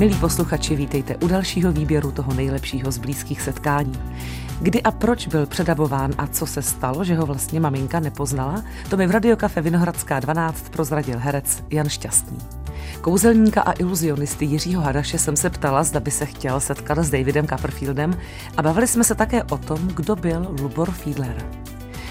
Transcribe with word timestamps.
Milí 0.00 0.14
posluchači, 0.14 0.76
vítejte 0.76 1.16
u 1.16 1.28
dalšího 1.28 1.72
výběru 1.72 2.12
toho 2.12 2.34
nejlepšího 2.34 2.92
z 2.92 2.98
blízkých 2.98 3.42
setkání. 3.42 3.92
Kdy 4.60 4.82
a 4.82 4.90
proč 4.90 5.26
byl 5.26 5.46
předabován 5.46 6.10
a 6.18 6.26
co 6.26 6.46
se 6.46 6.62
stalo, 6.62 7.04
že 7.04 7.16
ho 7.16 7.26
vlastně 7.26 7.60
maminka 7.60 8.00
nepoznala, 8.00 8.64
to 8.90 8.96
mi 8.96 9.06
v 9.06 9.10
Radiokafe 9.10 9.60
Vinohradská 9.60 10.20
12 10.20 10.68
prozradil 10.68 11.18
herec 11.18 11.64
Jan 11.70 11.88
Šťastný. 11.88 12.38
Kouzelníka 13.00 13.62
a 13.62 13.72
iluzionisty 13.72 14.44
Jiřího 14.44 14.82
Hadaše 14.82 15.18
jsem 15.18 15.36
se 15.36 15.50
ptala, 15.50 15.84
zda 15.84 16.00
by 16.00 16.10
se 16.10 16.26
chtěl 16.26 16.60
setkat 16.60 16.98
s 16.98 17.10
Davidem 17.10 17.46
Copperfieldem 17.46 18.18
a 18.56 18.62
bavili 18.62 18.86
jsme 18.86 19.04
se 19.04 19.14
také 19.14 19.42
o 19.42 19.58
tom, 19.58 19.88
kdo 19.88 20.16
byl 20.16 20.56
Lubor 20.60 20.90
Fiedler. 20.90 21.36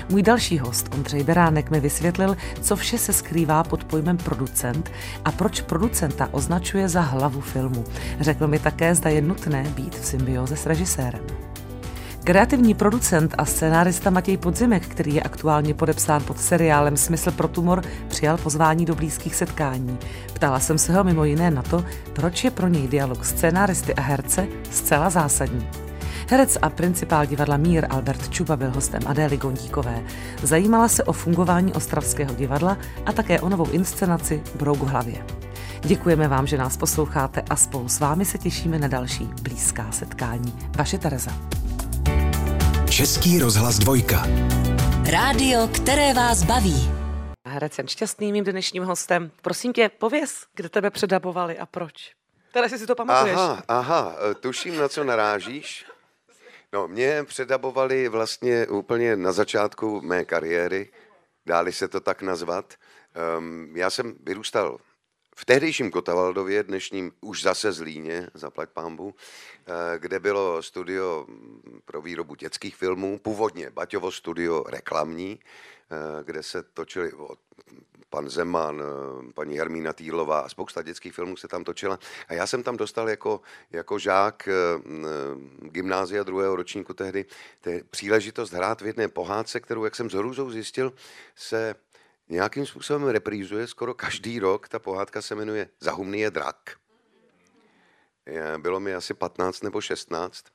Můj 0.10 0.24
další 0.24 0.60
host, 0.60 0.90
Ondřej 0.94 1.24
Beránek, 1.24 1.72
mi 1.72 1.80
vysvětlil, 1.80 2.38
co 2.62 2.76
vše 2.76 2.98
se 2.98 3.14
skrývá 3.14 3.64
pod 3.64 3.84
pojmem 3.84 4.18
producent 4.18 4.92
a 5.26 5.32
proč 5.32 5.62
producenta 5.62 6.30
označuje 6.32 6.90
za 6.90 7.02
hlavu 7.02 7.42
filmu. 7.42 7.84
Řekl 8.20 8.48
mi 8.48 8.60
také, 8.60 8.96
zda 8.96 9.10
je 9.10 9.22
nutné 9.22 9.64
být 9.76 9.96
v 9.96 10.06
symbioze 10.06 10.56
s 10.56 10.66
režisérem. 10.66 11.22
Kreativní 12.24 12.74
producent 12.74 13.36
a 13.38 13.46
scénárista 13.46 14.10
Matěj 14.10 14.38
Podzimek, 14.38 14.88
který 14.88 15.16
je 15.16 15.22
aktuálně 15.22 15.74
podepsán 15.74 16.24
pod 16.24 16.40
seriálem 16.40 16.98
Smysl 16.98 17.32
pro 17.32 17.48
tumor, 17.48 17.84
přijal 18.08 18.38
pozvání 18.38 18.86
do 18.86 18.96
blízkých 18.96 19.36
setkání. 19.36 19.98
Ptala 20.34 20.60
jsem 20.60 20.78
se 20.78 20.94
ho 20.94 21.04
mimo 21.04 21.26
jiné 21.26 21.52
na 21.52 21.62
to, 21.62 21.86
proč 22.14 22.44
je 22.44 22.52
pro 22.52 22.68
něj 22.68 22.88
dialog 22.88 23.26
scénáristy 23.26 23.96
a 23.96 24.02
herce 24.02 24.48
zcela 24.72 25.10
zásadní. 25.10 25.68
Herec 26.32 26.58
a 26.62 26.70
principál 26.70 27.26
divadla 27.26 27.58
Mír 27.58 27.88
Albert 27.90 28.30
Čuba 28.30 28.56
byl 28.56 28.72
hostem 28.72 29.02
Adély 29.06 29.38
Gondíkové. 29.38 30.04
Zajímala 30.44 30.88
se 30.88 31.04
o 31.04 31.14
fungování 31.14 31.74
Ostravského 31.74 32.36
divadla 32.36 32.78
a 33.06 33.12
také 33.12 33.42
o 33.42 33.50
novou 33.50 33.70
inscenaci 33.70 34.44
Brouk 34.56 34.80
v 34.80 34.88
hlavě. 34.88 35.26
Děkujeme 35.82 36.28
vám, 36.28 36.48
že 36.48 36.58
nás 36.58 36.78
posloucháte 36.78 37.42
a 37.50 37.56
spolu 37.56 37.90
s 37.90 38.00
vámi 38.00 38.26
se 38.26 38.38
těšíme 38.38 38.80
na 38.80 38.88
další 38.88 39.30
blízká 39.42 39.92
setkání. 39.92 40.70
Vaše 40.78 40.98
Tereza. 40.98 41.32
Český 42.90 43.40
rozhlas 43.40 43.80
dvojka. 43.80 44.28
Rádio, 45.12 45.68
které 45.68 46.14
vás 46.14 46.44
baví. 46.44 46.92
Herec 47.48 47.78
Jan 47.78 47.88
Šťastný, 47.88 48.32
mým 48.32 48.44
dnešním 48.44 48.84
hostem. 48.84 49.32
Prosím 49.42 49.74
tě, 49.74 49.90
pověz, 49.90 50.46
kde 50.56 50.70
tebe 50.70 50.90
předabovali 50.90 51.60
a 51.60 51.66
proč. 51.66 52.12
Teda 52.54 52.70
si 52.70 52.80
si 52.80 52.88
to 52.88 52.96
pamatuješ. 52.96 53.36
Aha, 53.38 53.64
aha, 53.68 54.16
tuším, 54.40 54.78
na 54.78 54.88
co 54.88 55.04
narážíš. 55.04 55.86
No, 56.74 56.88
mě 56.88 57.24
předabovali 57.24 58.10
vlastně 58.10 58.68
úplně 58.68 59.16
na 59.16 59.32
začátku 59.32 60.02
mé 60.02 60.26
kariéry, 60.26 60.92
dáli 61.46 61.72
se 61.72 61.88
to 61.88 62.00
tak 62.00 62.22
nazvat. 62.22 62.74
Um, 63.38 63.78
já 63.78 63.90
jsem 63.90 64.16
vyrůstal 64.24 64.78
v 65.40 65.46
tehdejším 65.46 65.92
Kotavaldově, 65.92 66.64
dnešním 66.64 67.12
už 67.22 67.42
zase 67.42 67.72
Zlíně, 67.72 68.30
zaplať 68.34 68.70
pámbu, 68.70 69.16
eh, 69.16 70.00
kde 70.00 70.20
bylo 70.20 70.64
studio 70.64 71.28
pro 71.86 72.02
výrobu 72.02 72.36
dětských 72.36 72.76
filmů, 72.76 73.20
původně 73.20 73.70
Baťovo 73.70 74.12
studio 74.12 74.64
reklamní, 74.68 75.40
eh, 75.40 76.24
kde 76.24 76.44
se 76.44 76.64
točili 76.64 77.12
pan 78.10 78.30
Zeman, 78.30 78.82
eh, 78.82 79.34
paní 79.34 79.58
Hermína 79.58 79.94
Týrlová 79.94 80.40
a 80.40 80.50
spousta 80.50 80.82
dětských 80.82 81.14
filmů 81.14 81.38
se 81.38 81.48
tam 81.48 81.64
točila. 81.64 82.00
A 82.28 82.34
já 82.34 82.48
jsem 82.48 82.64
tam 82.64 82.78
dostal 82.78 83.10
jako, 83.10 83.42
jako 83.72 84.00
žák 84.00 84.50
gymnázia 85.62 86.24
druhého 86.24 86.56
ročníku 86.56 86.94
tehdy 86.94 87.26
příležitost 87.90 88.52
hrát 88.52 88.82
v 88.82 88.86
jedné 88.86 89.08
pohádce, 89.08 89.60
kterou, 89.60 89.84
jak 89.84 89.96
jsem 89.96 90.10
s 90.10 90.14
hrůzou 90.14 90.52
zjistil, 90.52 90.94
se 91.36 91.76
nějakým 92.30 92.66
způsobem 92.66 93.08
reprízuje 93.08 93.68
skoro 93.68 93.94
každý 93.94 94.40
rok. 94.40 94.68
Ta 94.68 94.80
pohádka 94.80 95.22
se 95.22 95.36
jmenuje 95.36 95.70
Zahumný 95.80 96.20
je 96.20 96.32
drak. 96.32 96.78
Bylo 98.58 98.80
mi 98.80 98.96
asi 98.96 99.14
15 99.14 99.64
nebo 99.64 99.82
16. 99.82 100.46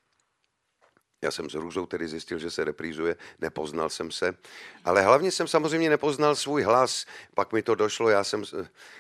Já 1.22 1.30
jsem 1.30 1.50
s 1.50 1.52
hrůzou 1.52 1.86
tedy 1.86 2.08
zjistil, 2.08 2.38
že 2.38 2.50
se 2.50 2.64
reprízuje, 2.64 3.16
nepoznal 3.38 3.90
jsem 3.90 4.10
se, 4.10 4.36
ale 4.84 5.02
hlavně 5.02 5.30
jsem 5.30 5.48
samozřejmě 5.48 5.90
nepoznal 5.90 6.36
svůj 6.36 6.62
hlas, 6.62 7.06
pak 7.34 7.52
mi 7.52 7.62
to 7.62 7.74
došlo, 7.74 8.08
já 8.08 8.24
jsem, 8.24 8.42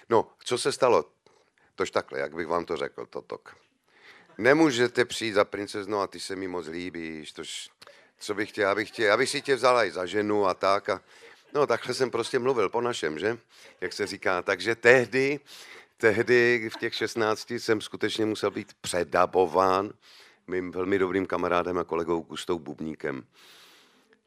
no, 0.08 0.30
co 0.44 0.58
se 0.58 0.72
stalo? 0.72 1.04
Tož 1.74 1.90
takhle, 1.90 2.18
jak 2.18 2.34
bych 2.34 2.46
vám 2.46 2.64
to 2.64 2.76
řekl, 2.76 3.06
totok. 3.06 3.56
Nemůžete 4.38 5.04
přijít 5.04 5.32
za 5.32 5.44
princeznou 5.44 6.00
a 6.00 6.06
ty 6.06 6.20
se 6.20 6.36
mi 6.36 6.48
moc 6.48 6.66
líbíš, 6.66 7.32
tož, 7.32 7.70
co 8.18 8.34
bych 8.34 8.48
chtěl, 8.48 8.70
abych, 8.70 8.88
chtěl, 8.88 9.12
abych 9.12 9.30
si 9.30 9.42
tě 9.42 9.54
vzala 9.54 9.84
i 9.84 9.90
za 9.90 10.06
ženu 10.06 10.46
a 10.46 10.54
tak 10.54 10.88
a 10.88 11.00
No, 11.54 11.66
takhle 11.66 11.94
jsem 11.94 12.10
prostě 12.10 12.38
mluvil 12.38 12.68
po 12.68 12.80
našem, 12.80 13.18
že? 13.18 13.38
Jak 13.80 13.92
se 13.92 14.06
říká. 14.06 14.42
Takže 14.42 14.74
tehdy, 14.74 15.40
tehdy 15.96 16.70
v 16.74 16.78
těch 16.78 16.94
16 16.94 17.50
jsem 17.50 17.80
skutečně 17.80 18.26
musel 18.26 18.50
být 18.50 18.72
předabován 18.80 19.92
mým 20.46 20.70
velmi 20.70 20.98
dobrým 20.98 21.26
kamarádem 21.26 21.78
a 21.78 21.84
kolegou 21.84 22.20
Gustou 22.20 22.58
Bubníkem. 22.58 23.26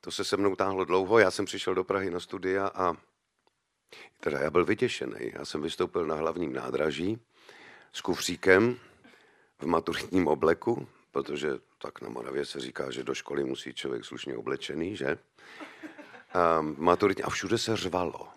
To 0.02 0.12
se 0.12 0.24
se 0.24 0.38
mnou 0.38 0.56
táhlo 0.56 0.86
dlouho, 0.86 1.20
já 1.20 1.32
jsem 1.32 1.46
přišel 1.46 1.76
do 1.76 1.84
Prahy 1.84 2.10
na 2.10 2.20
studia 2.20 2.68
a 2.68 2.98
teda 4.20 4.40
já 4.40 4.50
byl 4.50 4.66
vytěšený. 4.66 5.32
Já 5.34 5.46
jsem 5.46 5.62
vystoupil 5.62 6.06
na 6.06 6.16
hlavním 6.16 6.54
nádraží 6.54 7.20
s 7.94 8.02
kufříkem 8.02 8.80
v 9.60 9.66
maturitním 9.66 10.28
obleku, 10.28 10.88
protože 11.12 11.50
tak 11.82 12.02
na 12.02 12.10
Moravě 12.10 12.46
se 12.46 12.60
říká, 12.60 12.92
že 12.92 13.04
do 13.04 13.16
školy 13.16 13.44
musí 13.44 13.74
člověk 13.74 14.06
slušně 14.06 14.38
oblečený, 14.38 14.96
že? 14.96 15.18
Um, 16.60 16.76
maturitní 16.78 17.24
a 17.24 17.30
všude 17.30 17.58
se 17.58 17.78
řvalo. 17.78 18.28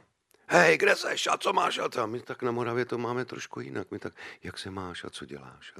Hej, 0.53 0.79
kde 0.79 0.97
seš 0.97 1.27
a 1.27 1.39
co 1.39 1.53
máš 1.53 1.79
a 1.79 1.89
co? 1.89 2.07
My 2.07 2.21
tak 2.21 2.43
na 2.43 2.51
Moravě 2.51 2.85
to 2.85 2.99
máme 2.99 3.25
trošku 3.25 3.61
jinak. 3.61 3.91
My 3.91 3.99
tak, 3.99 4.13
jak 4.43 4.59
se 4.59 4.71
máš 4.71 5.05
a 5.05 5.11
co 5.11 5.25
děláš? 5.25 5.73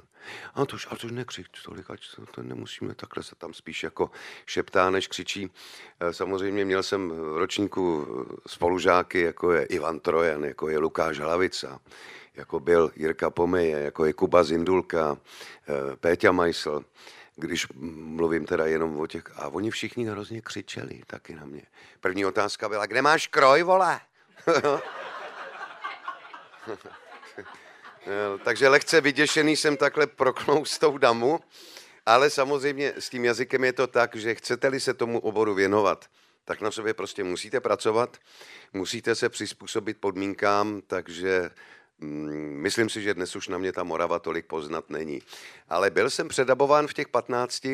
A 0.53 0.65
to 0.65 0.75
už, 0.75 0.87
a 0.87 0.91
už 0.91 1.11
nekřič 1.11 1.47
tolik, 1.65 1.89
ať 1.89 1.99
to, 2.15 2.25
to 2.25 2.43
nemusíme, 2.43 2.95
takhle 2.95 3.23
se 3.23 3.35
tam 3.35 3.53
spíš 3.53 3.83
jako 3.83 4.11
šeptá, 4.45 4.89
než 4.89 5.07
křičí. 5.07 5.51
E, 5.99 6.13
samozřejmě 6.13 6.65
měl 6.65 6.83
jsem 6.83 7.09
v 7.09 7.37
ročníku 7.37 8.07
spolužáky, 8.47 9.21
jako 9.21 9.51
je 9.51 9.65
Ivan 9.65 9.99
Trojan, 9.99 10.43
jako 10.43 10.69
je 10.69 10.77
Lukáš 10.77 11.19
Hlavica, 11.19 11.79
jako 12.35 12.59
byl 12.59 12.91
Jirka 12.95 13.29
Pomeje, 13.29 13.79
jako 13.79 14.05
je 14.05 14.13
Kuba 14.13 14.43
Zindulka, 14.43 15.17
e, 15.69 15.95
Péťa 15.95 16.31
Majsl 16.31 16.83
když 17.35 17.67
mluvím 17.95 18.45
teda 18.45 18.65
jenom 18.65 18.99
o 18.99 19.07
těch, 19.07 19.23
a 19.35 19.47
oni 19.47 19.71
všichni 19.71 20.05
hrozně 20.05 20.41
křičeli 20.41 21.01
taky 21.07 21.35
na 21.35 21.45
mě. 21.45 21.61
První 21.99 22.25
otázka 22.25 22.69
byla, 22.69 22.85
kde 22.85 23.01
máš 23.01 23.27
kroj, 23.27 23.63
vole? 23.63 23.99
Takže 28.43 28.67
lehce 28.67 29.01
vyděšený 29.01 29.55
jsem 29.55 29.77
takhle 29.77 30.07
proknul 30.07 30.65
s 30.65 30.79
tou 30.79 30.97
damu, 30.97 31.39
ale 32.05 32.29
samozřejmě 32.29 32.93
s 32.97 33.09
tím 33.09 33.25
jazykem 33.25 33.63
je 33.63 33.73
to 33.73 33.87
tak, 33.87 34.15
že 34.15 34.35
chcete-li 34.35 34.79
se 34.79 34.93
tomu 34.93 35.19
oboru 35.19 35.53
věnovat, 35.53 36.05
tak 36.45 36.61
na 36.61 36.71
sobě 36.71 36.93
prostě 36.93 37.23
musíte 37.23 37.59
pracovat, 37.59 38.17
musíte 38.73 39.15
se 39.15 39.29
přizpůsobit 39.29 39.97
podmínkám, 39.97 40.81
takže 40.87 41.49
myslím 42.01 42.89
si, 42.89 43.01
že 43.01 43.13
dnes 43.13 43.35
už 43.35 43.47
na 43.47 43.57
mě 43.57 43.71
ta 43.71 43.83
Morava 43.83 44.19
tolik 44.19 44.45
poznat 44.45 44.89
není. 44.89 45.21
Ale 45.69 45.89
byl 45.89 46.09
jsem 46.09 46.27
předabován 46.27 46.87
v 46.87 46.93
těch 46.93 47.07
15, 47.07 47.67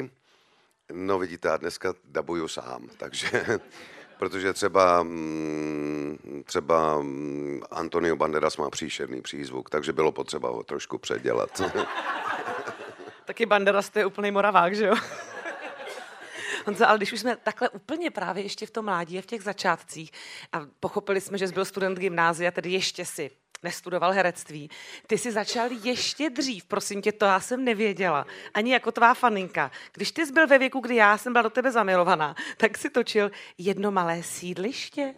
no 0.91 1.19
vidíte, 1.19 1.49
a 1.49 1.57
dneska 1.57 1.93
dabuju 2.05 2.47
sám, 2.47 2.89
takže 2.97 3.45
protože 4.17 4.53
třeba, 4.53 5.03
mm, 5.03 6.43
třeba 6.45 7.01
mm, 7.01 7.61
Antonio 7.71 8.15
Banderas 8.15 8.57
má 8.57 8.69
příšerný 8.69 9.21
přízvuk, 9.21 9.69
takže 9.69 9.93
bylo 9.93 10.11
potřeba 10.11 10.49
ho 10.49 10.63
trošku 10.63 10.97
předělat. 10.97 11.61
Taky 13.25 13.45
Banderas 13.45 13.89
to 13.89 13.99
je 13.99 14.05
úplný 14.05 14.31
moravák, 14.31 14.75
že 14.75 14.85
jo? 14.85 14.95
Honza, 16.65 16.87
ale 16.87 16.97
když 16.97 17.13
už 17.13 17.19
jsme 17.19 17.35
takhle 17.35 17.69
úplně 17.69 18.11
právě 18.11 18.43
ještě 18.43 18.65
v 18.65 18.71
tom 18.71 18.85
mládí 18.85 19.17
a 19.17 19.21
v 19.21 19.25
těch 19.25 19.41
začátcích 19.41 20.11
a 20.53 20.65
pochopili 20.79 21.21
jsme, 21.21 21.37
že 21.37 21.47
jsi 21.47 21.53
byl 21.53 21.65
student 21.65 21.99
gymnázia, 21.99 22.51
tedy 22.51 22.71
ještě 22.71 23.05
si 23.05 23.31
nestudoval 23.63 24.11
herectví. 24.11 24.69
Ty 25.07 25.17
jsi 25.17 25.31
začal 25.31 25.69
ještě 25.83 26.29
dřív, 26.29 26.65
prosím 26.65 27.01
tě, 27.01 27.11
to 27.11 27.25
já 27.25 27.39
jsem 27.39 27.63
nevěděla. 27.63 28.25
Ani 28.53 28.73
jako 28.73 28.91
tvá 28.91 29.13
faninka. 29.13 29.71
Když 29.93 30.11
ty 30.11 30.25
jsi 30.25 30.33
byl 30.33 30.47
ve 30.47 30.57
věku, 30.57 30.79
kdy 30.79 30.95
já 30.95 31.17
jsem 31.17 31.33
byla 31.33 31.41
do 31.41 31.49
tebe 31.49 31.71
zamilovaná, 31.71 32.35
tak 32.57 32.77
si 32.77 32.89
točil 32.89 33.31
jedno 33.57 33.91
malé 33.91 34.23
sídliště. 34.23 35.15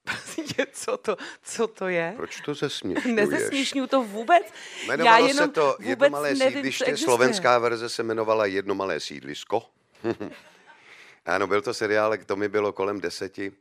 Prosím 0.04 0.44
tě, 0.44 0.66
co 0.72 0.96
to, 0.96 1.16
co 1.42 1.66
to 1.66 1.88
je? 1.88 2.12
Proč 2.16 2.40
to 2.40 2.54
zesměšňuješ? 2.54 3.16
Nezesměšňuju 3.30 3.86
to 3.86 4.02
vůbec. 4.02 4.42
Jmenovalo 4.84 5.20
já 5.20 5.28
jenom 5.28 5.48
se 5.48 5.52
to 5.52 5.76
Jedno 5.80 6.10
malé 6.10 6.34
nevím, 6.34 6.52
sídliště, 6.52 6.96
slovenská 6.96 7.58
verze 7.58 7.88
se 7.88 8.02
jmenovala 8.02 8.46
Jedno 8.46 8.74
malé 8.74 9.00
sídlisko. 9.00 9.62
ano, 11.26 11.46
byl 11.46 11.62
to 11.62 11.74
seriál, 11.74 12.16
to 12.26 12.36
mi 12.36 12.48
bylo 12.48 12.72
kolem 12.72 13.00
deseti, 13.00 13.50
uh, 13.50 13.54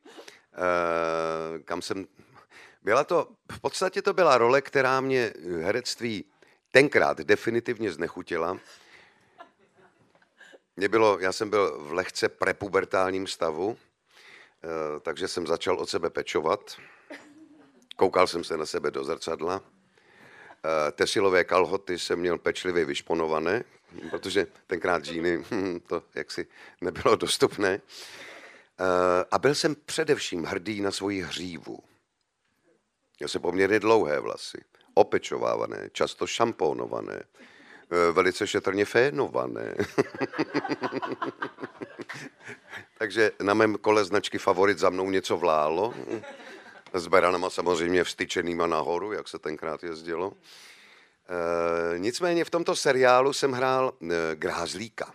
kam 1.66 1.82
jsem 1.82 2.08
byla 2.82 3.04
to, 3.04 3.28
v 3.52 3.60
podstatě 3.60 4.02
to 4.02 4.14
byla 4.14 4.38
role, 4.38 4.62
která 4.62 5.02
mě 5.02 5.34
herectví 5.62 6.26
tenkrát 6.72 7.18
definitivně 7.18 7.92
znechutila. 7.92 8.60
Mě 10.76 10.90
bylo, 10.90 11.20
já 11.20 11.32
jsem 11.32 11.50
byl 11.50 11.80
v 11.80 11.94
lehce 11.94 12.30
prepubertálním 12.30 13.28
stavu, 13.28 13.78
eh, 13.78 15.00
takže 15.00 15.28
jsem 15.28 15.48
začal 15.48 15.80
od 15.80 15.90
sebe 15.90 16.10
pečovat. 16.10 16.78
Koukal 17.96 18.28
jsem 18.28 18.44
se 18.44 18.58
na 18.58 18.66
sebe 18.66 18.92
do 18.92 19.04
zrcadla 19.04 19.62
Eh, 20.66 20.92
Tesilové 20.92 21.44
kalhoty 21.44 22.00
jsem 22.00 22.20
měl 22.20 22.38
pečlivě 22.38 22.86
vyšponované, 22.86 23.64
protože 24.10 24.48
tenkrát 24.68 25.04
džíny 25.04 25.38
hm, 25.52 25.80
to 25.80 26.04
jaksi 26.16 26.48
nebylo 26.82 27.16
dostupné. 27.16 27.82
Eh, 28.80 29.26
a 29.32 29.40
byl 29.40 29.56
jsem 29.56 29.76
především 29.86 30.44
hrdý 30.44 30.82
na 30.82 30.92
svoji 30.92 31.22
hřívu. 31.22 31.80
Měl 33.20 33.30
jsem 33.30 33.42
poměrně 33.42 33.80
dlouhé 33.80 34.20
vlasy, 34.20 34.64
opečovávané, 34.94 35.90
často 35.92 36.28
šampónované, 36.28 37.24
eh, 37.24 38.12
velice 38.12 38.48
šetrně 38.48 38.86
fénované. 38.86 39.76
Takže 42.98 43.32
na 43.42 43.54
mém 43.54 43.78
kole 43.78 44.06
značky 44.06 44.38
Favorit 44.38 44.80
za 44.80 44.90
mnou 44.90 45.10
něco 45.10 45.38
vlálo. 45.38 45.94
S 46.94 47.08
beranama 47.08 47.50
samozřejmě 47.50 48.04
vstyčenýma 48.04 48.68
nahoru, 48.68 49.12
jak 49.12 49.28
se 49.28 49.40
tenkrát 49.40 49.84
jezdilo. 49.84 50.34
E, 50.34 52.00
nicméně 52.00 52.46
v 52.46 52.50
tomto 52.50 52.76
seriálu 52.76 53.34
jsem 53.34 53.52
hrál 53.52 53.94
e, 54.02 54.36
grázlíka. 54.36 55.14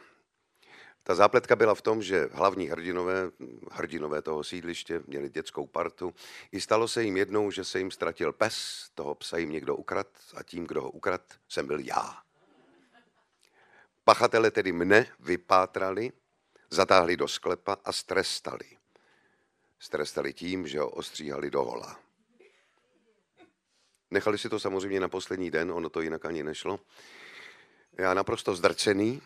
Ta 1.07 1.15
zápletka 1.15 1.57
byla 1.57 1.75
v 1.75 1.83
tom, 1.83 2.03
že 2.03 2.29
hlavní 2.33 2.69
hrdinové, 2.69 3.31
hrdinové 3.73 4.23
toho 4.23 4.45
sídliště 4.45 5.03
měli 5.07 5.31
dětskou 5.31 5.67
partu. 5.67 6.15
I 6.53 6.61
stalo 6.61 6.89
se 6.89 7.03
jim 7.03 7.17
jednou, 7.17 7.51
že 7.51 7.65
se 7.65 7.79
jim 7.79 7.91
ztratil 7.91 8.33
pes, 8.33 8.89
toho 8.95 9.15
psa 9.15 9.39
jim 9.39 9.51
někdo 9.51 9.77
ukrad 9.77 10.07
a 10.35 10.43
tím, 10.43 10.67
kdo 10.67 10.83
ho 10.83 10.91
ukrad, 10.91 11.21
jsem 11.49 11.67
byl 11.67 11.81
já. 11.81 12.23
Pachatele 14.05 14.51
tedy 14.51 14.73
mne 14.73 15.07
vypátrali, 15.21 16.13
zatáhli 16.71 17.17
do 17.17 17.29
sklepa 17.29 17.77
a 17.85 17.93
strestali. 17.93 18.79
Strestali 19.79 20.33
tím, 20.33 20.67
že 20.67 20.81
ho 20.81 20.91
ostříhali 20.91 21.51
do 21.51 21.65
hola. 21.65 22.01
Nechali 24.11 24.39
si 24.39 24.49
to 24.49 24.61
samozřejmě 24.61 25.01
na 25.01 25.09
poslední 25.09 25.51
den, 25.51 25.73
ono 25.73 25.89
to 25.89 26.01
jinak 26.01 26.25
ani 26.25 26.43
nešlo. 26.43 26.81
Já 27.99 28.15
naprosto 28.15 28.55
zdrcený, 28.55 29.23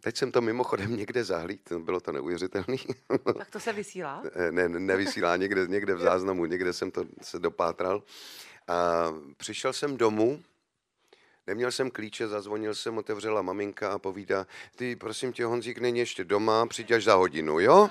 Teď 0.00 0.16
jsem 0.16 0.32
to 0.32 0.40
mimochodem 0.40 0.96
někde 0.96 1.24
zahlíd, 1.24 1.72
bylo 1.78 2.00
to 2.00 2.12
neuvěřitelný. 2.12 2.78
Tak 3.38 3.50
to 3.50 3.60
se 3.60 3.72
vysílá? 3.72 4.22
ne, 4.50 4.68
nevysílá, 4.68 5.36
někde, 5.36 5.66
někde 5.66 5.94
v 5.94 6.00
záznamu, 6.00 6.44
někde 6.44 6.72
jsem 6.72 6.90
to 6.90 7.04
se 7.22 7.38
dopátral. 7.38 8.02
A 8.68 9.06
přišel 9.36 9.72
jsem 9.72 9.96
domů, 9.96 10.42
neměl 11.46 11.72
jsem 11.72 11.90
klíče, 11.90 12.28
zazvonil 12.28 12.74
jsem, 12.74 12.98
otevřela 12.98 13.42
maminka 13.42 13.92
a 13.92 13.98
povídá, 13.98 14.46
ty 14.76 14.96
prosím 14.96 15.32
tě, 15.32 15.44
Honzík 15.44 15.78
není 15.78 15.98
ještě 15.98 16.24
doma, 16.24 16.66
přijď 16.66 16.90
až 16.90 17.04
za 17.04 17.14
hodinu, 17.14 17.60
jo? 17.60 17.90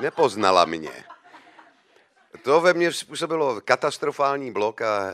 Nepoznala 0.00 0.64
mě. 0.64 1.04
To 2.42 2.60
ve 2.60 2.74
mně 2.74 2.92
způsobilo 2.92 3.60
katastrofální 3.64 4.52
blok 4.52 4.82
a 4.82 5.12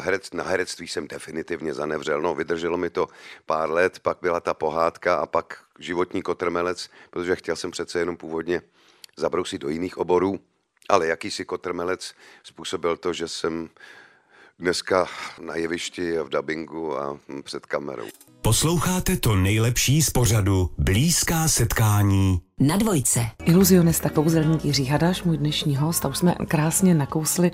herec, 0.00 0.32
na 0.32 0.44
herectví 0.44 0.88
jsem 0.88 1.08
definitivně 1.08 1.74
zanevřel. 1.74 2.20
No, 2.20 2.34
vydrželo 2.34 2.76
mi 2.76 2.90
to 2.90 3.08
pár 3.46 3.70
let, 3.70 3.98
pak 3.98 4.18
byla 4.22 4.40
ta 4.40 4.54
pohádka 4.54 5.16
a 5.16 5.26
pak 5.26 5.58
životní 5.78 6.22
kotrmelec, 6.22 6.90
protože 7.10 7.36
chtěl 7.36 7.56
jsem 7.56 7.70
přece 7.70 7.98
jenom 7.98 8.16
původně 8.16 8.62
zabrousit 9.16 9.60
do 9.60 9.68
jiných 9.68 9.98
oborů, 9.98 10.40
ale 10.88 11.06
jakýsi 11.06 11.44
kotrmelec 11.44 12.14
způsobil 12.42 12.96
to, 12.96 13.12
že 13.12 13.28
jsem 13.28 13.68
dneska 14.58 15.06
na 15.40 15.56
jevišti 15.56 16.18
a 16.18 16.22
v 16.22 16.28
dabingu 16.28 16.98
a 16.98 17.18
před 17.42 17.66
kamerou. 17.66 18.06
Posloucháte 18.42 19.16
to 19.16 19.34
nejlepší 19.34 20.02
z 20.02 20.10
pořadu 20.10 20.70
Blízká 20.78 21.48
setkání 21.48 22.45
na 22.60 22.76
dvojce. 22.76 23.20
Iluzionista 23.44 24.08
kouzelník 24.10 24.64
Jiří 24.64 24.84
Hadáš, 24.84 25.22
můj 25.22 25.36
dnešní 25.36 25.76
host, 25.76 26.04
a 26.04 26.08
už 26.08 26.18
jsme 26.18 26.34
krásně 26.48 26.94
nakousli, 26.94 27.50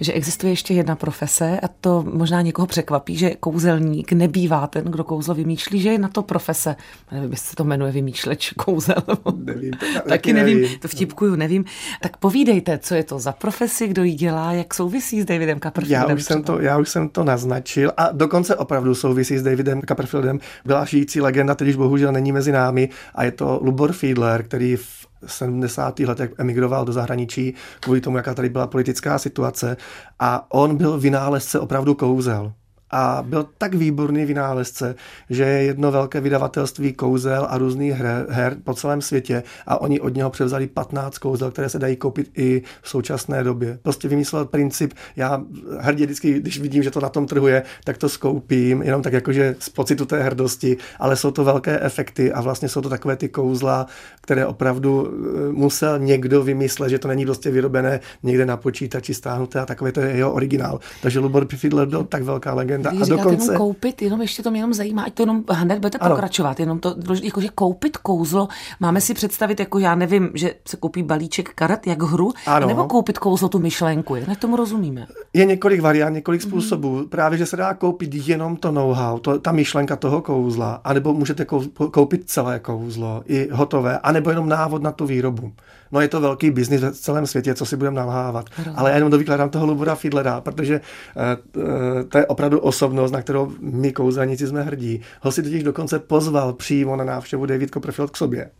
že 0.00 0.12
existuje 0.12 0.52
ještě 0.52 0.74
jedna 0.74 0.96
profese 0.96 1.60
a 1.62 1.68
to 1.68 2.04
možná 2.12 2.42
někoho 2.42 2.66
překvapí, 2.66 3.16
že 3.16 3.30
kouzelník 3.30 4.12
nebývá 4.12 4.66
ten, 4.66 4.84
kdo 4.84 5.04
kouzlo 5.04 5.34
vymýšlí, 5.34 5.80
že 5.80 5.88
je 5.88 5.98
na 5.98 6.08
to 6.08 6.22
profese. 6.22 6.76
Nevím, 7.12 7.30
jestli 7.30 7.48
se 7.48 7.56
to 7.56 7.64
jmenuje 7.64 7.92
vymýšleč 7.92 8.52
kouzel. 8.52 9.02
Nevím, 9.36 9.72
to, 9.72 9.86
taky, 9.94 10.08
taky 10.08 10.32
nevím, 10.32 10.60
nevím, 10.60 10.78
to 10.78 10.88
vtipkuju, 10.88 11.36
nevím. 11.36 11.64
Tak 12.02 12.16
povídejte, 12.16 12.78
co 12.78 12.94
je 12.94 13.04
to 13.04 13.18
za 13.18 13.32
profesi, 13.32 13.88
kdo 13.88 14.04
ji 14.04 14.14
dělá, 14.14 14.52
jak 14.52 14.74
souvisí 14.74 15.22
s 15.22 15.24
Davidem 15.24 15.60
Copperfieldem. 15.60 16.10
Já 16.10 16.14
už, 16.16 16.24
jsem 16.24 16.42
to, 16.42 16.60
já 16.60 16.78
už 16.78 16.88
jsem 16.88 17.08
to 17.08 17.24
naznačil 17.24 17.92
a 17.96 18.08
dokonce 18.12 18.56
opravdu 18.56 18.94
souvisí 18.94 19.38
s 19.38 19.42
Davidem 19.42 19.82
Copperfieldem. 19.82 20.38
Byla 20.64 20.84
žijící 20.84 21.20
legenda, 21.20 21.54
teď 21.54 21.68
už 21.68 21.76
bohužel 21.76 22.12
není 22.12 22.32
mezi 22.32 22.52
námi 22.52 22.88
a 23.14 23.24
je 23.24 23.30
to 23.30 23.60
Lubor 23.62 23.92
Fiedler, 23.92 24.45
který 24.46 24.76
v 24.76 25.06
70. 25.26 25.98
letech 26.00 26.30
emigroval 26.38 26.84
do 26.84 26.92
zahraničí 26.92 27.54
kvůli 27.80 28.00
tomu, 28.00 28.16
jaká 28.16 28.34
tady 28.34 28.48
byla 28.48 28.66
politická 28.66 29.18
situace 29.18 29.76
a 30.18 30.46
on 30.52 30.76
byl 30.76 30.98
vynálezce 30.98 31.60
opravdu 31.60 31.94
kouzel 31.94 32.52
a 32.90 33.24
byl 33.26 33.46
tak 33.58 33.74
výborný 33.74 34.24
vynálezce, 34.24 34.94
že 35.30 35.44
je 35.44 35.62
jedno 35.62 35.92
velké 35.92 36.20
vydavatelství 36.20 36.92
kouzel 36.92 37.46
a 37.50 37.58
různých 37.58 37.92
her, 37.92 38.26
her 38.28 38.56
po 38.64 38.74
celém 38.74 39.02
světě 39.02 39.42
a 39.66 39.80
oni 39.80 40.00
od 40.00 40.14
něho 40.14 40.30
převzali 40.30 40.66
15 40.66 41.18
kouzel, 41.18 41.50
které 41.50 41.68
se 41.68 41.78
dají 41.78 41.96
koupit 41.96 42.30
i 42.36 42.62
v 42.82 42.88
současné 42.88 43.44
době. 43.44 43.78
Prostě 43.82 44.08
vymyslel 44.08 44.44
princip, 44.44 44.94
já 45.16 45.42
hrdě 45.78 46.04
vždycky, 46.04 46.40
když 46.40 46.60
vidím, 46.60 46.82
že 46.82 46.90
to 46.90 47.00
na 47.00 47.08
tom 47.08 47.26
trhu 47.26 47.46
je, 47.46 47.62
tak 47.84 47.98
to 47.98 48.08
skoupím, 48.08 48.82
jenom 48.82 49.02
tak 49.02 49.12
jakože 49.12 49.56
z 49.58 49.68
pocitu 49.68 50.06
té 50.06 50.22
hrdosti, 50.22 50.76
ale 50.98 51.16
jsou 51.16 51.30
to 51.30 51.44
velké 51.44 51.80
efekty 51.80 52.32
a 52.32 52.40
vlastně 52.40 52.68
jsou 52.68 52.80
to 52.80 52.88
takové 52.88 53.16
ty 53.16 53.28
kouzla, 53.28 53.86
které 54.20 54.46
opravdu 54.46 55.08
eh, 55.08 55.52
musel 55.52 55.98
někdo 55.98 56.42
vymyslet, 56.42 56.90
že 56.90 56.98
to 56.98 57.08
není 57.08 57.24
prostě 57.24 57.50
vyrobené 57.50 58.00
někde 58.22 58.46
na 58.46 58.56
počítači 58.56 59.14
stáhnuté 59.14 59.60
a 59.60 59.66
takové 59.66 59.92
to 59.92 60.00
je 60.00 60.16
jeho 60.16 60.32
originál. 60.32 60.80
Takže 61.02 61.18
Lubor 61.18 61.46
Fiedler 61.56 61.88
byl 61.88 62.04
tak 62.04 62.22
velká 62.22 62.54
legenda 62.54 62.75
legenda. 62.76 63.06
Vy 63.06 63.12
a 63.12 63.16
dokonce... 63.16 63.44
jenom 63.44 63.56
koupit, 63.56 64.02
jenom 64.02 64.22
ještě 64.22 64.42
to 64.42 64.50
mě 64.50 64.60
jenom 64.60 64.74
zajímá, 64.74 65.02
ať 65.02 65.14
to 65.14 65.22
jenom 65.22 65.44
hned 65.50 65.78
budete 65.78 65.98
ano. 65.98 66.14
pokračovat, 66.14 66.60
jenom 66.60 66.78
to, 66.78 66.94
jakože 67.22 67.48
koupit 67.54 67.96
kouzlo, 67.96 68.48
máme 68.80 69.00
si 69.00 69.14
představit, 69.14 69.60
jako 69.60 69.78
já 69.78 69.94
nevím, 69.94 70.30
že 70.34 70.54
se 70.68 70.76
koupí 70.76 71.02
balíček 71.02 71.54
karet, 71.54 71.86
jak 71.86 72.02
hru, 72.02 72.32
ano. 72.46 72.66
nebo 72.66 72.84
koupit 72.84 73.18
kouzlo 73.18 73.48
tu 73.48 73.58
myšlenku, 73.58 74.16
jak 74.16 74.38
tomu 74.38 74.56
rozumíme? 74.56 75.06
Je 75.32 75.44
několik 75.44 75.80
variant, 75.80 76.14
několik 76.14 76.40
mm-hmm. 76.40 76.48
způsobů. 76.48 77.06
Právě, 77.08 77.38
že 77.38 77.46
se 77.46 77.56
dá 77.56 77.74
koupit 77.74 78.14
jenom 78.14 78.56
to 78.56 78.70
know-how, 78.70 79.18
to, 79.18 79.38
ta 79.38 79.52
myšlenka 79.52 79.96
toho 79.96 80.22
kouzla, 80.22 80.80
anebo 80.84 81.12
můžete 81.12 81.44
koupit 81.90 82.22
celé 82.26 82.58
kouzlo, 82.58 83.22
i 83.26 83.48
hotové, 83.52 83.98
anebo 83.98 84.30
jenom 84.30 84.48
návod 84.48 84.82
na 84.82 84.92
tu 84.92 85.06
výrobu. 85.06 85.52
No 85.92 86.00
je 86.00 86.08
to 86.08 86.20
velký 86.20 86.50
biznis 86.50 86.82
v 86.82 86.92
celém 86.92 87.26
světě, 87.26 87.54
co 87.54 87.66
si 87.66 87.76
budeme 87.76 87.96
nalhávat. 87.96 88.46
Ale 88.74 88.90
já 88.90 88.96
jenom 88.96 89.10
dovykladám 89.10 89.50
toho 89.50 89.66
Lubora 89.66 89.94
Fiedlera, 89.94 90.40
protože 90.40 90.80
uh, 91.56 91.62
to 92.08 92.18
je 92.18 92.26
opravdu 92.26 92.60
osobnost, 92.66 93.12
na 93.12 93.22
kterou 93.22 93.52
my 93.60 93.92
kouzelníci 93.92 94.46
jsme 94.46 94.62
hrdí. 94.62 95.00
Ho 95.20 95.32
si 95.32 95.42
totiž 95.42 95.62
dokonce 95.62 95.98
pozval 95.98 96.52
přímo 96.52 96.96
na 96.96 97.04
návštěvu 97.04 97.46
David 97.46 97.70
Copperfield 97.70 98.10
k 98.10 98.16
sobě 98.16 98.50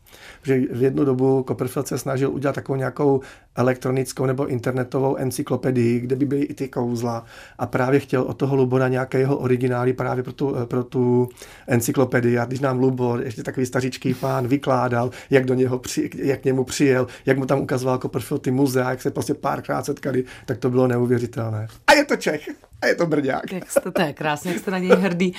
že 0.42 0.60
v 0.70 0.82
jednu 0.82 1.04
dobu 1.04 1.44
Copperfield 1.48 1.88
se 1.88 1.98
snažil 1.98 2.30
udělat 2.30 2.54
takovou 2.54 2.76
nějakou 2.76 3.20
elektronickou 3.56 4.26
nebo 4.26 4.46
internetovou 4.46 5.16
encyklopedii, 5.16 6.00
kde 6.00 6.16
by 6.16 6.24
byly 6.24 6.42
i 6.42 6.54
ty 6.54 6.68
kouzla 6.68 7.24
a 7.58 7.66
právě 7.66 8.00
chtěl 8.00 8.22
od 8.22 8.34
toho 8.34 8.56
Lubora 8.56 8.88
nějaké 8.88 9.18
jeho 9.18 9.36
originály 9.36 9.92
právě 9.92 10.22
pro 10.22 10.32
tu, 10.32 10.56
pro 10.64 10.84
tu 10.84 11.28
encyklopedii. 11.66 12.38
A 12.38 12.44
když 12.44 12.60
nám 12.60 12.78
Lubor, 12.78 13.22
ještě 13.22 13.42
takový 13.42 13.66
stařičký 13.66 14.14
pán, 14.14 14.48
vykládal, 14.48 15.10
jak 15.30 15.44
do 15.44 15.54
něho 15.54 15.78
při, 15.78 16.10
jak 16.14 16.40
k 16.40 16.44
němu 16.44 16.64
přijel, 16.64 17.06
jak 17.26 17.38
mu 17.38 17.46
tam 17.46 17.60
ukazoval 17.60 17.98
Copperfield 17.98 18.42
ty 18.42 18.50
muzea, 18.50 18.90
jak 18.90 19.02
se 19.02 19.10
prostě 19.10 19.34
párkrát 19.34 19.86
setkali, 19.86 20.24
tak 20.46 20.58
to 20.58 20.70
bylo 20.70 20.86
neuvěřitelné. 20.86 21.68
A 21.86 21.92
je 21.92 22.04
to 22.04 22.16
Čech! 22.16 22.65
A 22.82 22.86
je 22.86 22.94
to 22.94 23.06
Brďák. 23.06 23.52
Jak 23.52 23.70
jste, 23.70 23.90
to 23.90 24.02
je 24.02 24.12
krásně, 24.12 24.50
jak 24.50 24.60
jste 24.60 24.70
na 24.70 24.78
něj 24.78 24.90
hrdý. 24.90 25.34